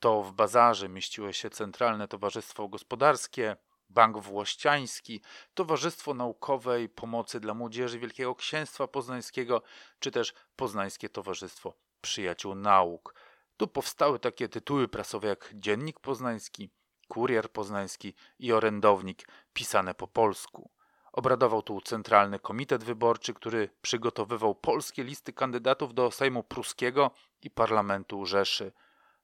To 0.00 0.22
w 0.22 0.32
Bazarze 0.32 0.88
mieściło 0.88 1.32
się 1.32 1.50
Centralne 1.50 2.08
Towarzystwo 2.08 2.68
Gospodarskie, 2.68 3.56
Bank 3.94 4.18
Włościański, 4.18 5.20
Towarzystwo 5.54 6.14
Naukowej 6.14 6.88
Pomocy 6.88 7.40
dla 7.40 7.54
Młodzieży 7.54 7.98
Wielkiego 7.98 8.34
Księstwa 8.34 8.88
Poznańskiego, 8.88 9.62
czy 9.98 10.10
też 10.10 10.34
Poznańskie 10.56 11.08
Towarzystwo 11.08 11.74
Przyjaciół 12.00 12.54
Nauk. 12.54 13.14
Tu 13.56 13.68
powstały 13.68 14.18
takie 14.18 14.48
tytuły 14.48 14.88
prasowe 14.88 15.28
jak 15.28 15.50
Dziennik 15.54 16.00
Poznański, 16.00 16.70
Kurier 17.08 17.50
Poznański 17.52 18.14
i 18.38 18.52
Orędownik, 18.52 19.28
pisane 19.52 19.94
po 19.94 20.08
polsku. 20.08 20.70
Obradował 21.12 21.62
tu 21.62 21.80
Centralny 21.80 22.38
Komitet 22.38 22.84
Wyborczy, 22.84 23.34
który 23.34 23.70
przygotowywał 23.82 24.54
polskie 24.54 25.04
listy 25.04 25.32
kandydatów 25.32 25.94
do 25.94 26.10
Sejmu 26.10 26.42
Pruskiego 26.42 27.10
i 27.42 27.50
Parlamentu 27.50 28.26
Rzeszy. 28.26 28.72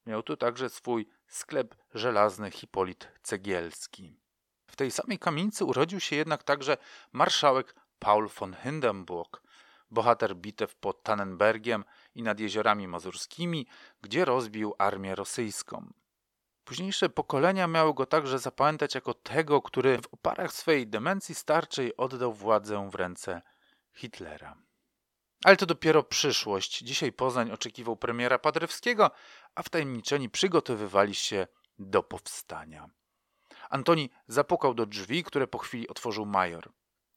Miał 0.06 0.22
tu 0.22 0.36
także 0.36 0.68
swój 0.68 1.08
sklep 1.28 1.74
żelazny 1.94 2.50
Hipolit 2.50 3.08
Cegielski. 3.22 4.19
W 4.70 4.76
tej 4.76 4.90
samej 4.90 5.18
kamienicy 5.18 5.64
urodził 5.64 6.00
się 6.00 6.16
jednak 6.16 6.42
także 6.42 6.76
marszałek 7.12 7.74
Paul 7.98 8.28
von 8.28 8.56
Hindenburg, 8.62 9.42
bohater 9.90 10.36
bitew 10.36 10.76
pod 10.76 11.02
Tannenbergiem 11.02 11.84
i 12.14 12.22
nad 12.22 12.40
jeziorami 12.40 12.88
mazurskimi, 12.88 13.66
gdzie 14.00 14.24
rozbił 14.24 14.74
armię 14.78 15.14
rosyjską. 15.14 15.92
Późniejsze 16.64 17.08
pokolenia 17.08 17.66
miały 17.66 17.94
go 17.94 18.06
także 18.06 18.38
zapamiętać 18.38 18.94
jako 18.94 19.14
tego, 19.14 19.62
który 19.62 19.98
w 19.98 20.14
oparach 20.14 20.52
swojej 20.52 20.86
demencji 20.86 21.34
starczej 21.34 21.96
oddał 21.96 22.32
władzę 22.32 22.90
w 22.90 22.94
ręce 22.94 23.42
Hitlera. 23.92 24.56
Ale 25.44 25.56
to 25.56 25.66
dopiero 25.66 26.02
przyszłość. 26.02 26.78
Dzisiaj 26.78 27.12
Poznań 27.12 27.50
oczekiwał 27.50 27.96
premiera 27.96 28.38
Padrewskiego, 28.38 29.10
a 29.54 29.62
wtajemniczeni 29.62 30.30
przygotowywali 30.30 31.14
się 31.14 31.46
do 31.78 32.02
powstania. 32.02 32.90
Antoni 33.70 34.10
zapukał 34.26 34.74
do 34.74 34.86
drzwi, 34.86 35.24
które 35.24 35.46
po 35.46 35.58
chwili 35.58 35.88
otworzył 35.88 36.26
major. 36.26 36.72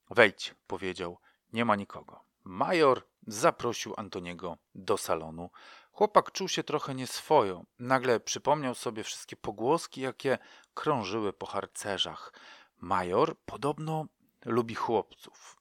Wejdź, 0.09 0.55
powiedział. 0.67 1.17
Nie 1.53 1.65
ma 1.65 1.75
nikogo. 1.75 2.23
Major 2.43 3.03
zaprosił 3.27 3.93
Antoniego 3.97 4.57
do 4.75 4.97
salonu. 4.97 5.49
Chłopak 5.91 6.31
czuł 6.31 6.47
się 6.47 6.63
trochę 6.63 6.95
nieswojo. 6.95 7.63
Nagle 7.79 8.19
przypomniał 8.19 8.75
sobie 8.75 9.03
wszystkie 9.03 9.35
pogłoski, 9.35 10.01
jakie 10.01 10.37
krążyły 10.73 11.33
po 11.33 11.45
harcerzach. 11.45 12.33
Major 12.77 13.37
podobno 13.45 14.05
lubi 14.45 14.75
chłopców. 14.75 15.57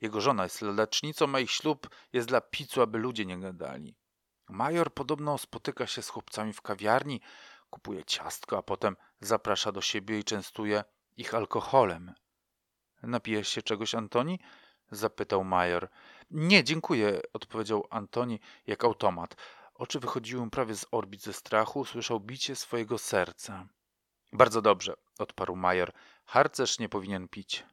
Jego 0.00 0.20
żona 0.20 0.42
jest 0.42 0.62
ladacznicą, 0.62 1.34
a 1.34 1.40
ich 1.40 1.50
ślub 1.50 1.88
jest 2.12 2.28
dla 2.28 2.40
picu, 2.40 2.82
aby 2.82 2.98
ludzie 2.98 3.26
nie 3.26 3.38
gadali. 3.38 3.96
Major 4.48 4.94
podobno 4.94 5.38
spotyka 5.38 5.86
się 5.86 6.02
z 6.02 6.08
chłopcami 6.08 6.52
w 6.52 6.62
kawiarni, 6.62 7.20
kupuje 7.70 8.04
ciastko, 8.04 8.58
a 8.58 8.62
potem 8.62 8.96
zaprasza 9.20 9.72
do 9.72 9.80
siebie 9.80 10.18
i 10.18 10.24
częstuje 10.24 10.84
ich 11.16 11.34
alkoholem. 11.34 12.14
Napijesz 13.02 13.48
się 13.48 13.62
czegoś, 13.62 13.94
Antoni? 13.94 14.40
zapytał 14.90 15.44
major. 15.44 15.88
Nie, 16.30 16.64
dziękuję, 16.64 17.20
odpowiedział 17.32 17.86
Antoni 17.90 18.40
jak 18.66 18.84
automat. 18.84 19.36
Oczy 19.74 20.00
wychodziły 20.00 20.44
mu 20.44 20.50
prawie 20.50 20.76
z 20.76 20.86
orbit 20.90 21.22
ze 21.22 21.32
strachu, 21.32 21.84
słyszał 21.84 22.20
bicie 22.20 22.56
swojego 22.56 22.98
serca. 22.98 23.68
Bardzo 24.32 24.62
dobrze, 24.62 24.94
odparł 25.18 25.56
major. 25.56 25.92
Harcerz 26.24 26.78
nie 26.78 26.88
powinien 26.88 27.28
pić. 27.28 27.64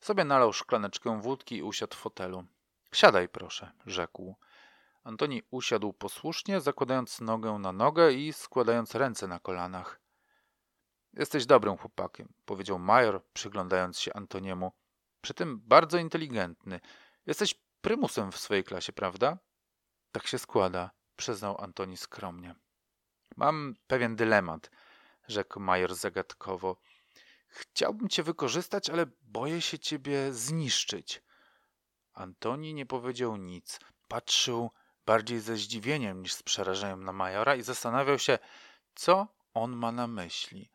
Sobie 0.00 0.24
nalał 0.24 0.52
szklaneczkę 0.52 1.20
wódki 1.22 1.56
i 1.56 1.62
usiadł 1.62 1.96
w 1.96 1.98
fotelu. 1.98 2.44
Siadaj, 2.92 3.28
proszę, 3.28 3.72
rzekł. 3.86 4.34
Antoni 5.04 5.42
usiadł 5.50 5.92
posłusznie, 5.92 6.60
zakładając 6.60 7.20
nogę 7.20 7.52
na 7.52 7.72
nogę 7.72 8.12
i 8.12 8.32
składając 8.32 8.94
ręce 8.94 9.28
na 9.28 9.38
kolanach. 9.38 10.00
Jesteś 11.12 11.46
dobrym 11.46 11.76
chłopakiem, 11.76 12.32
powiedział 12.44 12.78
major, 12.78 13.24
przyglądając 13.32 14.00
się 14.00 14.12
Antoniemu. 14.12 14.72
Przy 15.20 15.34
tym 15.34 15.60
bardzo 15.60 15.98
inteligentny. 15.98 16.80
Jesteś 17.26 17.54
prymusem 17.80 18.32
w 18.32 18.38
swojej 18.38 18.64
klasie, 18.64 18.92
prawda? 18.92 19.38
Tak 20.12 20.26
się 20.26 20.38
składa, 20.38 20.90
przyznał 21.16 21.60
Antoni 21.60 21.96
skromnie. 21.96 22.54
Mam 23.36 23.74
pewien 23.86 24.16
dylemat, 24.16 24.70
rzekł 25.28 25.60
major 25.60 25.94
zagadkowo. 25.94 26.76
Chciałbym 27.48 28.08
cię 28.08 28.22
wykorzystać, 28.22 28.90
ale 28.90 29.06
boję 29.22 29.60
się 29.60 29.78
ciebie 29.78 30.32
zniszczyć. 30.32 31.22
Antoni 32.12 32.74
nie 32.74 32.86
powiedział 32.86 33.36
nic. 33.36 33.80
Patrzył 34.08 34.70
bardziej 35.06 35.40
ze 35.40 35.56
zdziwieniem 35.56 36.22
niż 36.22 36.34
z 36.34 36.42
przerażeniem 36.42 37.04
na 37.04 37.12
majora 37.12 37.56
i 37.56 37.62
zastanawiał 37.62 38.18
się, 38.18 38.38
co 38.94 39.28
on 39.54 39.76
ma 39.76 39.92
na 39.92 40.06
myśli. 40.06 40.70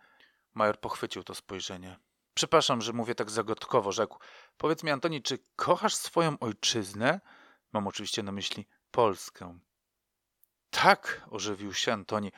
Major 0.56 0.80
pochwycił 0.80 1.24
to 1.24 1.36
spojrzenie. 1.36 2.00
Przepraszam, 2.34 2.82
że 2.82 2.94
mówię 2.94 3.16
tak 3.16 3.30
zagadkowo, 3.30 3.92
rzekł. 3.92 4.20
Powiedz 4.58 4.84
mi, 4.84 4.92
Antoni, 4.92 5.22
czy 5.22 5.40
kochasz 5.56 5.96
swoją 5.96 6.40
ojczyznę? 6.40 7.22
Mam 7.74 7.88
oczywiście 7.88 8.24
na 8.24 8.32
myśli 8.32 8.68
Polskę. 8.92 9.60
Tak, 10.70 11.22
ożywił 11.32 11.74
się 11.74 11.94
Antoni. 11.94 12.32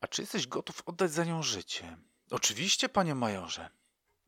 A 0.00 0.06
czy 0.06 0.22
jesteś 0.22 0.46
gotów 0.46 0.82
oddać 0.86 1.10
za 1.10 1.24
nią 1.24 1.42
życie? 1.42 1.96
Oczywiście, 2.30 2.88
panie 2.88 3.14
majorze. 3.14 3.70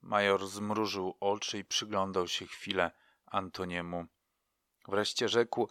Major 0.03 0.47
zmrużył 0.47 1.17
oczy 1.21 1.59
i 1.59 1.65
przyglądał 1.65 2.29
się 2.29 2.47
chwilę 2.47 2.91
Antoniemu. 3.27 4.07
Wreszcie 4.89 5.29
rzekł: 5.29 5.69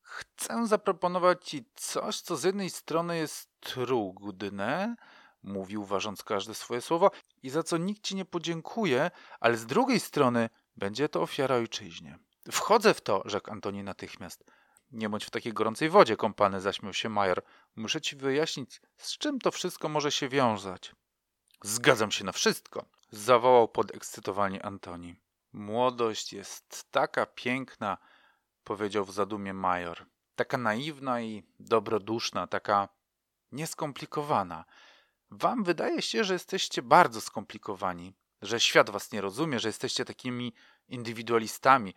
Chcę 0.00 0.66
zaproponować 0.66 1.44
ci 1.44 1.64
coś, 1.74 2.20
co 2.20 2.36
z 2.36 2.44
jednej 2.44 2.70
strony 2.70 3.16
jest 3.16 3.60
trudne, 3.60 4.96
mówił, 5.42 5.84
ważąc 5.84 6.22
każde 6.22 6.54
swoje 6.54 6.80
słowo, 6.80 7.10
i 7.42 7.50
za 7.50 7.62
co 7.62 7.76
nikt 7.76 8.02
ci 8.02 8.16
nie 8.16 8.24
podziękuje, 8.24 9.10
ale 9.40 9.56
z 9.56 9.66
drugiej 9.66 10.00
strony 10.00 10.50
będzie 10.76 11.08
to 11.08 11.22
ofiara 11.22 11.54
ojczyźnie. 11.54 12.18
Wchodzę 12.50 12.94
w 12.94 13.00
to, 13.00 13.22
rzekł 13.24 13.50
Antoni 13.50 13.82
natychmiast. 13.82 14.44
Nie 14.90 15.08
bądź 15.08 15.24
w 15.24 15.30
takiej 15.30 15.52
gorącej 15.52 15.90
wodzie 15.90 16.16
kąpany, 16.16 16.60
zaśmiał 16.60 16.94
się 16.94 17.08
Major. 17.08 17.42
Muszę 17.76 18.00
ci 18.00 18.16
wyjaśnić, 18.16 18.80
z 18.96 19.18
czym 19.18 19.38
to 19.38 19.50
wszystko 19.50 19.88
może 19.88 20.12
się 20.12 20.28
wiązać. 20.28 20.94
Zgadzam 21.62 22.10
się 22.10 22.24
na 22.24 22.32
wszystko, 22.32 22.84
zawołał 23.10 23.68
podekscytowani 23.68 24.60
Antoni. 24.60 25.16
Młodość 25.52 26.32
jest 26.32 26.90
taka 26.90 27.26
piękna, 27.26 27.98
powiedział 28.64 29.04
w 29.04 29.12
zadumie 29.12 29.54
Major. 29.54 30.06
Taka 30.36 30.58
naiwna 30.58 31.20
i 31.20 31.42
dobroduszna, 31.60 32.46
taka 32.46 32.88
nieskomplikowana. 33.52 34.64
Wam 35.34 35.64
wydaje 35.64 36.02
się, 36.02 36.24
że 36.24 36.32
jesteście 36.32 36.82
bardzo 36.82 37.20
skomplikowani, 37.20 38.14
że 38.42 38.60
świat 38.60 38.90
was 38.90 39.12
nie 39.12 39.20
rozumie, 39.20 39.60
że 39.60 39.68
jesteście 39.68 40.04
takimi 40.04 40.52
indywidualistami, 40.88 41.94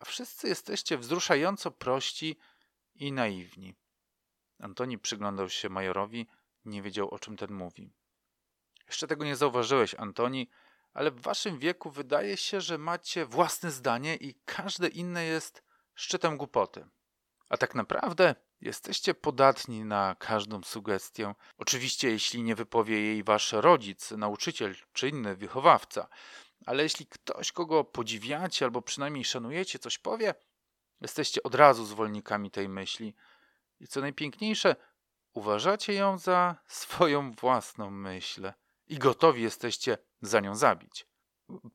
a 0.00 0.04
wszyscy 0.04 0.48
jesteście 0.48 0.98
wzruszająco 0.98 1.70
prości 1.70 2.36
i 2.94 3.12
naiwni. 3.12 3.74
Antoni 4.58 4.98
przyglądał 4.98 5.48
się 5.48 5.68
majorowi, 5.68 6.26
nie 6.64 6.82
wiedział 6.82 7.10
o 7.10 7.18
czym 7.18 7.36
ten 7.36 7.52
mówi. 7.52 7.90
Jeszcze 8.86 9.06
tego 9.06 9.24
nie 9.24 9.36
zauważyłeś, 9.36 9.94
Antoni, 9.94 10.50
ale 10.92 11.10
w 11.10 11.20
waszym 11.20 11.58
wieku 11.58 11.90
wydaje 11.90 12.36
się, 12.36 12.60
że 12.60 12.78
macie 12.78 13.26
własne 13.26 13.70
zdanie 13.70 14.16
i 14.16 14.34
każde 14.44 14.88
inne 14.88 15.24
jest 15.24 15.62
szczytem 15.94 16.36
głupoty. 16.36 16.86
A 17.48 17.56
tak 17.56 17.74
naprawdę 17.74 18.34
jesteście 18.60 19.14
podatni 19.14 19.84
na 19.84 20.16
każdą 20.18 20.62
sugestię. 20.62 21.34
Oczywiście, 21.58 22.10
jeśli 22.10 22.42
nie 22.42 22.54
wypowie 22.54 23.00
jej 23.00 23.24
wasz 23.24 23.52
rodzic, 23.52 24.10
nauczyciel 24.10 24.74
czy 24.92 25.08
inny 25.08 25.36
wychowawca. 25.36 26.08
Ale 26.66 26.82
jeśli 26.82 27.06
ktoś, 27.06 27.52
kogo 27.52 27.84
podziwiacie 27.84 28.64
albo 28.64 28.82
przynajmniej 28.82 29.24
szanujecie, 29.24 29.78
coś 29.78 29.98
powie, 29.98 30.34
jesteście 31.00 31.42
od 31.42 31.54
razu 31.54 31.84
zwolennikami 31.84 32.50
tej 32.50 32.68
myśli. 32.68 33.14
I 33.80 33.86
co 33.86 34.00
najpiękniejsze, 34.00 34.76
uważacie 35.32 35.92
ją 35.94 36.18
za 36.18 36.56
swoją 36.66 37.32
własną 37.32 37.90
myśl 37.90 38.52
i 38.86 38.98
gotowi 38.98 39.42
jesteście 39.42 39.98
za 40.20 40.40
nią 40.40 40.54
zabić. 40.54 41.06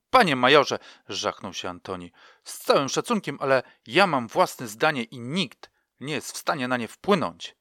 Panie 0.10 0.36
majorze, 0.36 0.80
żachnął 1.10 1.54
się 1.54 1.70
Antoni, 1.70 2.12
z 2.44 2.58
całym 2.58 2.89
szacunkiem, 2.89 3.38
ale 3.41 3.63
ja 3.88 4.08
mam 4.08 4.28
własne 4.28 4.67
zdanie 4.67 5.04
i 5.04 5.20
nikt 5.20 5.71
nie 6.02 6.14
jest 6.14 6.32
w 6.32 6.38
stanie 6.38 6.68
na 6.68 6.78
nie 6.78 6.88
wpłynąć. 6.88 7.56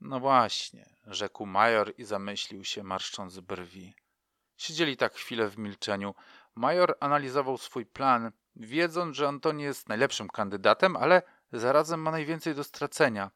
No 0.00 0.20
właśnie, 0.20 0.96
rzekł 1.06 1.46
major 1.46 1.94
i 1.98 2.04
zamyślił 2.04 2.64
się, 2.64 2.82
marszcząc 2.82 3.40
brwi. 3.40 3.94
Siedzieli 4.56 4.96
tak 4.96 5.14
chwilę 5.14 5.48
w 5.48 5.58
milczeniu. 5.58 6.14
Major 6.54 6.96
analizował 7.00 7.58
swój 7.58 7.86
plan, 7.86 8.32
wiedząc, 8.56 9.16
że 9.16 9.28
Antoni 9.28 9.62
jest 9.62 9.88
najlepszym 9.88 10.28
kandydatem, 10.28 10.96
ale 10.96 11.22
zarazem 11.52 12.00
ma 12.00 12.10
najwięcej 12.10 12.54
do 12.54 12.64
stracenia. 12.64 13.30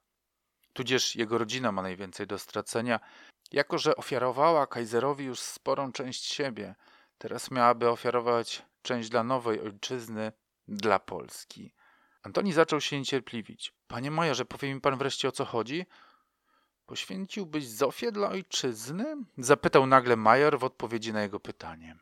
Tudzież 0.72 1.16
jego 1.16 1.38
rodzina 1.38 1.72
ma 1.72 1.82
najwięcej 1.82 2.26
do 2.26 2.38
stracenia, 2.38 3.00
jako 3.52 3.78
że 3.78 3.96
ofiarowała 3.96 4.66
Kaiserowi 4.66 5.24
już 5.24 5.40
sporą 5.40 5.92
część 5.92 6.24
siebie. 6.24 6.74
Teraz 7.18 7.50
miałaby 7.50 7.88
ofiarować 7.88 8.62
część 8.82 9.08
dla 9.08 9.24
nowej 9.24 9.60
ojczyzny, 9.60 10.32
dla 10.68 10.98
Polski. 10.98 11.74
Antoni 12.28 12.52
zaczął 12.52 12.80
się 12.80 12.98
niecierpliwić. 12.98 13.72
Panie 13.86 14.10
majorze, 14.10 14.44
powie 14.44 14.74
mi 14.74 14.80
pan 14.80 14.98
wreszcie 14.98 15.28
o 15.28 15.32
co 15.32 15.44
chodzi? 15.44 15.86
Poświęciłbyś 16.86 17.68
Zofię 17.68 18.12
dla 18.12 18.28
ojczyzny? 18.28 19.16
Zapytał 19.38 19.86
nagle 19.86 20.16
major 20.16 20.58
w 20.58 20.64
odpowiedzi 20.64 21.12
na 21.12 21.22
jego 21.22 21.40
pytanie. 21.40 21.96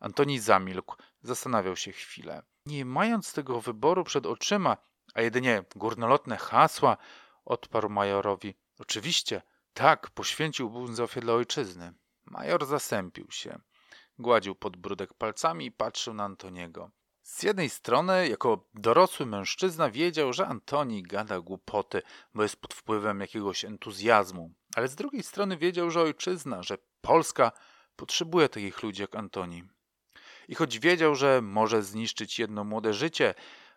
Antoni 0.00 0.38
zamilkł, 0.38 0.96
zastanawiał 1.22 1.76
się 1.76 1.92
chwilę. 1.92 2.42
Nie 2.66 2.84
mając 2.84 3.32
tego 3.32 3.60
wyboru 3.60 4.04
przed 4.04 4.26
oczyma, 4.26 4.76
a 5.14 5.22
jedynie 5.22 5.64
górnolotne 5.76 6.36
hasła, 6.36 6.96
odparł 7.44 7.88
majorowi. 7.88 8.54
Oczywiście, 8.78 9.42
tak, 9.74 10.10
poświęciłbym 10.10 10.94
Zofię 10.94 11.20
dla 11.20 11.32
ojczyzny. 11.32 11.92
Major 12.24 12.66
zasępił 12.66 13.30
się. 13.30 13.60
Gładził 14.18 14.54
podbródek 14.54 15.14
palcami 15.14 15.66
i 15.66 15.72
patrzył 15.72 16.14
na 16.14 16.24
Antoniego. 16.24 16.90
Z 17.22 17.42
jednej 17.42 17.70
strony, 17.70 18.28
jako 18.28 18.68
dorosły 18.74 19.26
mężczyzna, 19.26 19.90
wiedział, 19.90 20.32
że 20.32 20.46
Antoni 20.46 21.02
gada 21.02 21.40
głupoty, 21.40 22.02
bo 22.34 22.42
jest 22.42 22.56
pod 22.56 22.74
wpływem 22.74 23.20
jakiegoś 23.20 23.64
entuzjazmu, 23.64 24.50
ale 24.76 24.88
z 24.88 24.94
drugiej 24.94 25.22
strony 25.22 25.56
wiedział, 25.56 25.90
że 25.90 26.00
ojczyzna, 26.00 26.62
że 26.62 26.78
Polska 27.00 27.52
potrzebuje 27.96 28.48
takich 28.48 28.82
ludzi 28.82 29.02
jak 29.02 29.16
Antoni. 29.16 29.62
I 30.48 30.54
choć 30.54 30.78
wiedział, 30.78 31.14
że 31.14 31.42
może 31.42 31.82
zniszczyć 31.82 32.38
jedno 32.38 32.64
młode 32.64 32.94
życie, 32.94 33.34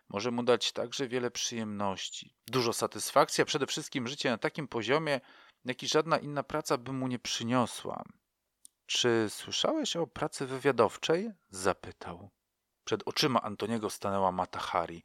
może 0.08 0.30
mu 0.30 0.42
dać 0.42 0.72
także 0.72 1.08
wiele 1.08 1.30
przyjemności, 1.30 2.34
dużo 2.46 2.72
satysfakcji, 2.72 3.42
a 3.42 3.44
przede 3.44 3.66
wszystkim 3.66 4.08
życie 4.08 4.30
na 4.30 4.38
takim 4.38 4.68
poziomie, 4.68 5.20
jaki 5.64 5.88
żadna 5.88 6.18
inna 6.18 6.42
praca 6.42 6.78
by 6.78 6.92
mu 6.92 7.08
nie 7.08 7.18
przyniosła. 7.18 8.04
Czy 8.86 9.26
słyszałeś 9.28 9.96
o 9.96 10.06
pracy 10.06 10.46
wywiadowczej? 10.46 11.30
zapytał. 11.50 12.30
Przed 12.84 13.02
oczyma 13.08 13.42
Antoniego 13.42 13.90
stanęła 13.90 14.32
Mata 14.32 14.58
Hari. 14.58 15.02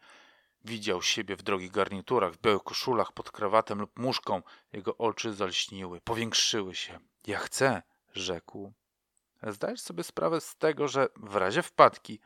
Widział 0.66 1.02
siebie 1.02 1.36
w 1.36 1.44
drogich 1.44 1.72
garniturach, 1.72 2.34
w 2.34 2.42
białych 2.42 2.64
koszulach, 2.64 3.12
pod 3.12 3.32
krawatem 3.32 3.80
lub 3.80 4.00
muszką. 4.00 4.42
Jego 4.74 4.98
oczy 4.98 5.34
zalśniły, 5.34 6.02
powiększyły 6.02 6.76
się. 6.76 7.00
Ja 7.28 7.40
chcę, 7.40 7.82
rzekł. 8.14 8.74
Zdajesz 9.44 9.82
sobie 9.82 10.04
sprawę 10.04 10.42
z 10.42 10.56
tego, 10.56 10.88
że 10.88 11.08
w 11.16 11.36
razie 11.36 11.62
wpadki 11.62 12.20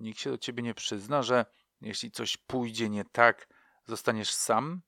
nikt 0.00 0.20
się 0.20 0.30
do 0.30 0.38
ciebie 0.38 0.62
nie 0.62 0.74
przyzna, 0.74 1.22
że 1.22 1.46
jeśli 1.80 2.10
coś 2.10 2.36
pójdzie 2.36 2.88
nie 2.88 3.04
tak, 3.04 3.48
zostaniesz 3.86 4.32
sam? 4.32 4.82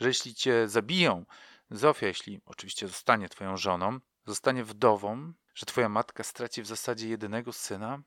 że 0.00 0.08
jeśli 0.08 0.34
cię 0.34 0.68
zabiją, 0.68 1.24
Zofia, 1.70 2.06
jeśli 2.06 2.40
oczywiście 2.46 2.88
zostanie 2.88 3.28
twoją 3.28 3.56
żoną, 3.56 4.00
zostanie 4.26 4.64
wdową, 4.64 5.32
że 5.54 5.66
twoja 5.66 5.88
matka 5.88 6.24
straci 6.24 6.62
w 6.62 6.66
zasadzie 6.66 7.08
jedynego 7.08 7.52
syna? 7.52 8.02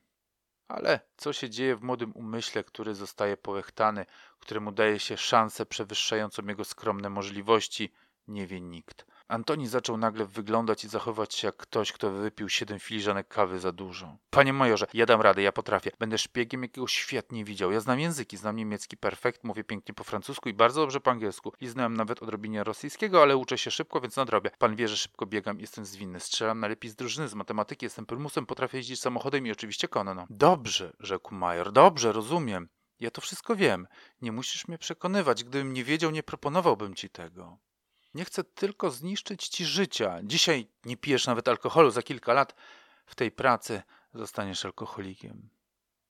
Ale 0.68 1.00
co 1.18 1.34
się 1.34 1.50
dzieje 1.50 1.76
w 1.76 1.84
młodym 1.84 2.12
umyśle, 2.12 2.64
który 2.64 2.96
zostaje 2.96 3.38
połechtany, 3.38 4.06
któremu 4.40 4.72
daje 4.72 5.00
się 5.00 5.18
szansę 5.18 5.66
przewyższającą 5.66 6.46
jego 6.48 6.66
skromne 6.66 7.10
możliwości, 7.10 7.94
nie 8.28 8.48
wie 8.48 8.62
nikt. 8.62 9.06
Antoni 9.34 9.68
zaczął 9.68 9.98
nagle 9.98 10.26
wyglądać 10.26 10.84
i 10.86 10.88
zachować 10.88 11.36
się 11.36 11.48
jak 11.48 11.58
ktoś, 11.58 11.92
kto 11.92 12.12
wypił 12.12 12.50
siedem 12.50 12.80
filiżanek 12.80 13.28
kawy 13.28 13.60
za 13.60 13.72
dużo. 13.72 14.18
Panie 14.30 14.54
majorze, 14.54 14.86
ja 14.94 15.06
dam 15.06 15.22
radę, 15.22 15.42
ja 15.42 15.52
potrafię. 15.52 15.92
Będę 16.00 16.18
szpiegiem, 16.18 16.64
jakiego 16.64 16.88
świat 16.88 17.32
nie 17.32 17.46
widział. 17.46 17.72
Ja 17.72 17.80
znam 17.80 18.00
języki, 18.00 18.38
znam 18.38 18.56
niemiecki 18.56 18.98
perfekt, 18.98 19.44
mówię 19.44 19.64
pięknie 19.64 19.94
po 19.94 20.04
francusku 20.04 20.50
i 20.50 20.54
bardzo 20.54 20.82
dobrze 20.82 21.00
po 21.00 21.12
angielsku. 21.12 21.54
I 21.62 21.68
znałem 21.68 21.98
nawet 21.98 22.24
odrobinie 22.24 22.64
rosyjskiego, 22.64 23.22
ale 23.22 23.38
uczę 23.38 23.58
się 23.58 23.72
szybko, 23.72 24.02
więc 24.02 24.16
nadrobię. 24.16 24.52
Pan 24.58 24.76
wie, 24.76 24.88
że 24.88 24.98
szybko 24.98 25.26
biegam, 25.26 25.60
jestem 25.60 25.86
zwinny. 25.86 26.20
Strzelam 26.20 26.60
najlepiej 26.60 26.92
z 26.92 26.96
drużyny, 26.96 27.28
z 27.28 27.34
matematyki, 27.34 27.86
jestem 27.86 28.06
prymusem, 28.06 28.46
potrafię 28.46 28.78
jeździć 28.78 29.02
samochodem 29.02 29.48
i 29.48 29.52
oczywiście 29.52 29.88
konno. 29.88 30.26
Dobrze, 30.30 30.94
rzekł 31.00 31.36
major, 31.36 31.72
dobrze, 31.72 32.12
rozumiem. 32.12 32.70
Ja 33.00 33.12
to 33.12 33.22
wszystko 33.22 33.56
wiem. 33.56 33.88
Nie 34.22 34.32
musisz 34.32 34.68
mnie 34.68 34.78
przekonywać. 34.78 35.44
Gdybym 35.44 35.74
nie 35.74 35.84
wiedział, 35.84 36.12
nie 36.12 36.24
proponowałbym 36.24 36.96
ci 36.96 37.10
tego. 37.10 37.58
Nie 38.14 38.26
chcę 38.26 38.44
tylko 38.44 38.92
zniszczyć 38.92 39.48
ci 39.48 39.66
życia. 39.66 40.20
Dzisiaj 40.24 40.68
nie 40.86 40.98
pijesz 40.98 41.28
nawet 41.28 41.48
alkoholu, 41.48 41.92
za 41.92 42.04
kilka 42.04 42.34
lat 42.34 42.56
w 43.06 43.16
tej 43.16 43.32
pracy 43.32 43.84
zostaniesz 44.14 44.66
alkoholikiem. 44.66 45.50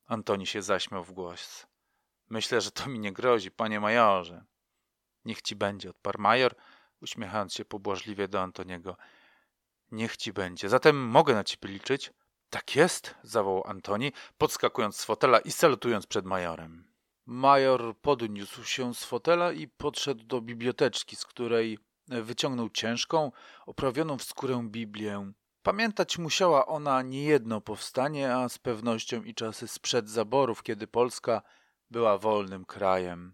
Antoni 0.06 0.48
się 0.48 0.62
zaśmiał 0.62 1.04
w 1.04 1.12
głos. 1.12 1.68
Myślę, 2.30 2.62
że 2.62 2.72
to 2.72 2.89
mi 2.89 3.00
nie 3.00 3.13
grozi, 3.13 3.52
panie 3.52 3.80
majorze. 3.80 4.46
Niech 5.26 5.42
ci 5.42 5.56
będzie, 5.56 5.89
odparł 5.89 6.22
major, 6.22 6.56
uśmiechając 7.02 7.54
się 7.54 7.66
pobłażliwie 7.66 8.28
do 8.28 8.42
Antoniego. 8.42 8.98
Niech 9.92 10.18
ci 10.18 10.34
będzie. 10.34 10.70
Zatem 10.70 11.08
mogę 11.08 11.34
na 11.34 11.44
ciebie 11.44 11.70
liczyć? 11.70 12.13
Tak 12.50 12.76
jest, 12.76 13.16
zawołał 13.24 13.63
Antoni, 13.68 14.12
podskakując 14.38 14.98
z 14.98 15.06
fotela 15.06 15.39
i 15.39 15.52
salutując 15.52 16.08
przed 16.08 16.26
majorem. 16.26 16.94
Major 17.26 17.98
podniósł 18.02 18.63
się 18.63 18.94
z 18.94 19.04
fotela 19.04 19.52
i 19.52 19.68
podszedł 19.68 20.24
do 20.24 20.42
biblioteczki, 20.42 21.16
z 21.16 21.26
której 21.26 21.78
Wyciągnął 22.08 22.70
ciężką, 22.70 23.32
oprawioną 23.66 24.18
w 24.18 24.24
skórę 24.24 24.63
Biblię. 24.70 25.32
Pamiętać 25.63 26.18
musiała 26.18 26.66
ona 26.66 27.02
niejedno 27.02 27.62
powstanie, 27.62 28.36
a 28.36 28.50
z 28.50 28.58
pewnością 28.58 29.24
i 29.24 29.34
czasy 29.34 29.68
sprzed 29.68 30.10
zaborów, 30.10 30.63
kiedy 30.63 30.88
Polska 30.88 31.42
była 31.92 32.18
wolnym 32.18 32.66
krajem. 32.66 33.34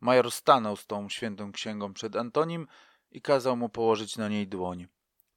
Major 0.00 0.32
stanął 0.32 0.76
z 0.76 0.86
tą 0.86 1.08
świętą 1.08 1.52
księgą 1.52 1.92
przed 1.92 2.16
Antonim 2.16 2.66
i 3.10 3.22
kazał 3.22 3.56
mu 3.56 3.68
położyć 3.68 4.16
na 4.16 4.28
niej 4.28 4.48
dłoń. 4.48 4.86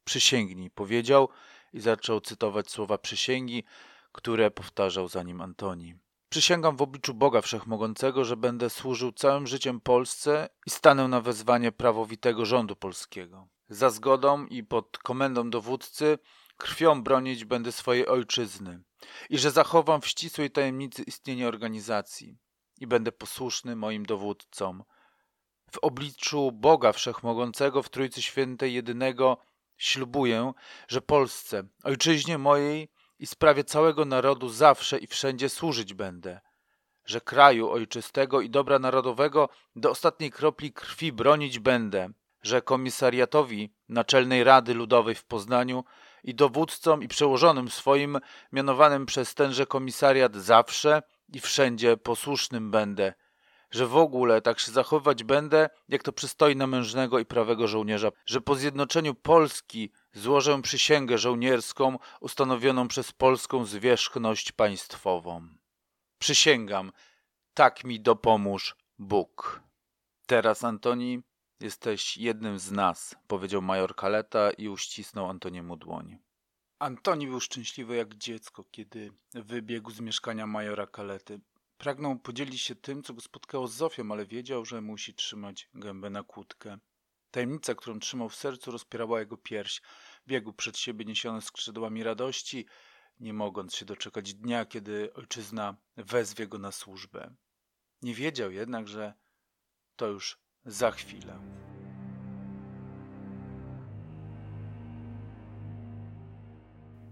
Przysięgnij, 0.04 0.70
powiedział 0.70 1.28
i 1.72 1.80
zaczął 1.80 2.20
cytować 2.20 2.70
słowa 2.70 2.98
przysięgi, 2.98 3.64
które 4.12 4.50
powtarzał 4.50 5.08
za 5.08 5.22
nim 5.22 5.40
Antoni. 5.40 5.94
Przysięgam 6.32 6.76
w 6.76 6.82
obliczu 6.82 7.14
Boga 7.14 7.42
Wszechmogącego, 7.42 8.24
że 8.24 8.36
będę 8.36 8.70
służył 8.70 9.12
całym 9.12 9.46
życiem 9.46 9.80
Polsce 9.80 10.48
i 10.66 10.70
stanę 10.70 11.08
na 11.08 11.20
wezwanie 11.20 11.72
prawowitego 11.72 12.46
rządu 12.46 12.76
polskiego. 12.76 13.48
Za 13.68 13.90
zgodą 13.90 14.46
i 14.46 14.64
pod 14.64 14.98
komendą 14.98 15.50
dowódcy 15.50 16.18
krwią 16.56 17.02
bronić 17.02 17.44
będę 17.44 17.72
swojej 17.72 18.06
ojczyzny 18.06 18.82
i 19.30 19.38
że 19.38 19.50
zachowam 19.50 20.00
w 20.00 20.06
ścisłej 20.06 20.50
tajemnicy 20.50 21.02
istnienie 21.02 21.48
organizacji 21.48 22.36
i 22.80 22.86
będę 22.86 23.12
posłuszny 23.12 23.76
moim 23.76 24.06
dowódcom. 24.06 24.84
W 25.72 25.78
obliczu 25.78 26.52
Boga 26.52 26.92
Wszechmogącego 26.92 27.82
w 27.82 27.90
Trójcy 27.90 28.22
Świętej 28.22 28.74
jedynego 28.74 29.38
ślubuję, 29.76 30.52
że 30.88 31.00
Polsce, 31.00 31.62
ojczyźnie 31.84 32.38
mojej, 32.38 32.88
i 33.22 33.26
sprawie 33.26 33.64
całego 33.64 34.04
narodu 34.04 34.48
zawsze 34.48 34.98
i 34.98 35.06
wszędzie 35.06 35.48
służyć 35.48 35.94
będę, 35.94 36.40
że 37.04 37.20
kraju 37.20 37.70
ojczystego 37.70 38.40
i 38.40 38.50
dobra 38.50 38.78
narodowego 38.78 39.48
do 39.76 39.90
ostatniej 39.90 40.30
kropli 40.30 40.72
krwi 40.72 41.12
bronić 41.12 41.58
będę, 41.58 42.08
że 42.42 42.62
komisariatowi 42.62 43.74
Naczelnej 43.88 44.44
Rady 44.44 44.74
Ludowej 44.74 45.14
w 45.14 45.24
Poznaniu 45.24 45.84
i 46.24 46.34
dowódcom 46.34 47.02
i 47.02 47.08
przełożonym 47.08 47.70
swoim 47.70 48.18
mianowanym 48.52 49.06
przez 49.06 49.34
tenże 49.34 49.66
komisariat 49.66 50.36
zawsze 50.36 51.02
i 51.32 51.40
wszędzie 51.40 51.96
posłusznym 51.96 52.70
będę, 52.70 53.14
że 53.72 53.86
w 53.86 53.96
ogóle 53.96 54.42
tak 54.42 54.60
się 54.60 54.72
zachowywać 54.72 55.24
będę, 55.24 55.70
jak 55.88 56.02
to 56.02 56.12
przystoi 56.12 56.56
na 56.56 56.66
mężnego 56.66 57.18
i 57.18 57.24
prawego 57.24 57.68
żołnierza, 57.68 58.10
że 58.26 58.40
po 58.40 58.54
zjednoczeniu 58.54 59.14
Polski 59.14 59.90
złożę 60.12 60.62
przysięgę 60.62 61.18
żołnierską 61.18 61.98
ustanowioną 62.20 62.88
przez 62.88 63.12
polską 63.12 63.64
zwierzchność 63.64 64.52
państwową. 64.52 65.48
Przysięgam, 66.18 66.92
tak 67.54 67.84
mi 67.84 68.00
dopomóż 68.00 68.76
Bóg. 68.98 69.60
Teraz, 70.26 70.64
Antoni, 70.64 71.22
jesteś 71.60 72.16
jednym 72.16 72.58
z 72.58 72.70
nas, 72.70 73.16
powiedział 73.26 73.62
major 73.62 73.94
Kaleta 73.94 74.50
i 74.50 74.68
uścisnął 74.68 75.30
Antoniemu 75.30 75.76
dłoń. 75.76 76.18
Antoni 76.78 77.26
był 77.26 77.40
szczęśliwy 77.40 77.96
jak 77.96 78.14
dziecko, 78.14 78.64
kiedy 78.70 79.12
wybiegł 79.34 79.90
z 79.90 80.00
mieszkania 80.00 80.46
majora 80.46 80.86
Kalety. 80.86 81.40
Pragnął 81.82 82.18
podzielić 82.18 82.60
się 82.60 82.74
tym, 82.74 83.02
co 83.02 83.14
go 83.14 83.20
spotkało 83.20 83.68
z 83.68 83.74
Zofią, 83.74 84.12
ale 84.12 84.26
wiedział, 84.26 84.64
że 84.64 84.80
musi 84.80 85.14
trzymać 85.14 85.68
gębę 85.74 86.10
na 86.10 86.22
kłódkę. 86.22 86.78
Tajemnica, 87.30 87.74
którą 87.74 87.98
trzymał 87.98 88.28
w 88.28 88.34
sercu, 88.34 88.70
rozpierała 88.70 89.20
jego 89.20 89.36
pierś. 89.36 89.82
Biegł 90.26 90.52
przed 90.52 90.78
siebie 90.78 91.04
niesiony 91.04 91.40
skrzydłami 91.40 92.02
radości, 92.02 92.66
nie 93.20 93.32
mogąc 93.32 93.74
się 93.74 93.84
doczekać 93.84 94.34
dnia, 94.34 94.66
kiedy 94.66 95.14
ojczyzna 95.14 95.76
wezwie 95.96 96.46
go 96.46 96.58
na 96.58 96.72
służbę. 96.72 97.34
Nie 98.02 98.14
wiedział 98.14 98.50
jednak, 98.50 98.88
że 98.88 99.14
to 99.96 100.06
już 100.06 100.38
za 100.64 100.90
chwilę. 100.90 101.38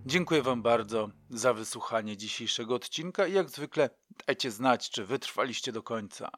Dziękuję 0.07 0.43
Wam 0.43 0.63
bardzo 0.63 1.11
za 1.31 1.55
wysłuchanie 1.55 2.17
dzisiejszego 2.17 2.75
odcinka 2.75 3.27
i 3.27 3.33
jak 3.33 3.51
zwykle 3.51 3.91
dajcie 4.27 4.51
znać, 4.51 4.91
czy 4.91 5.05
wytrwaliście 5.05 5.73
do 5.73 5.83
końca. 5.83 6.31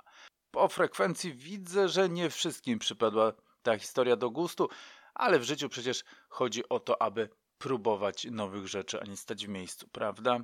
Po 0.50 0.68
frekwencji 0.68 1.34
widzę, 1.34 1.88
że 1.88 2.08
nie 2.08 2.30
wszystkim 2.30 2.78
przypadła 2.78 3.32
ta 3.62 3.78
historia 3.78 4.16
do 4.16 4.30
gustu, 4.30 4.68
ale 5.14 5.38
w 5.38 5.42
życiu 5.42 5.68
przecież 5.68 6.04
chodzi 6.28 6.68
o 6.68 6.80
to, 6.80 7.02
aby 7.02 7.28
próbować 7.58 8.24
nowych 8.30 8.68
rzeczy, 8.68 9.00
a 9.00 9.04
nie 9.04 9.16
stać 9.16 9.46
w 9.46 9.48
miejscu, 9.48 9.88
prawda? 9.88 10.38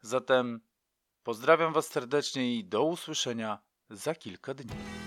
Zatem 0.00 0.60
pozdrawiam 1.22 1.72
Was 1.72 1.88
serdecznie 1.88 2.56
i 2.56 2.64
do 2.64 2.84
usłyszenia 2.84 3.58
za 3.90 4.14
kilka 4.14 4.54
dni. 4.54 5.01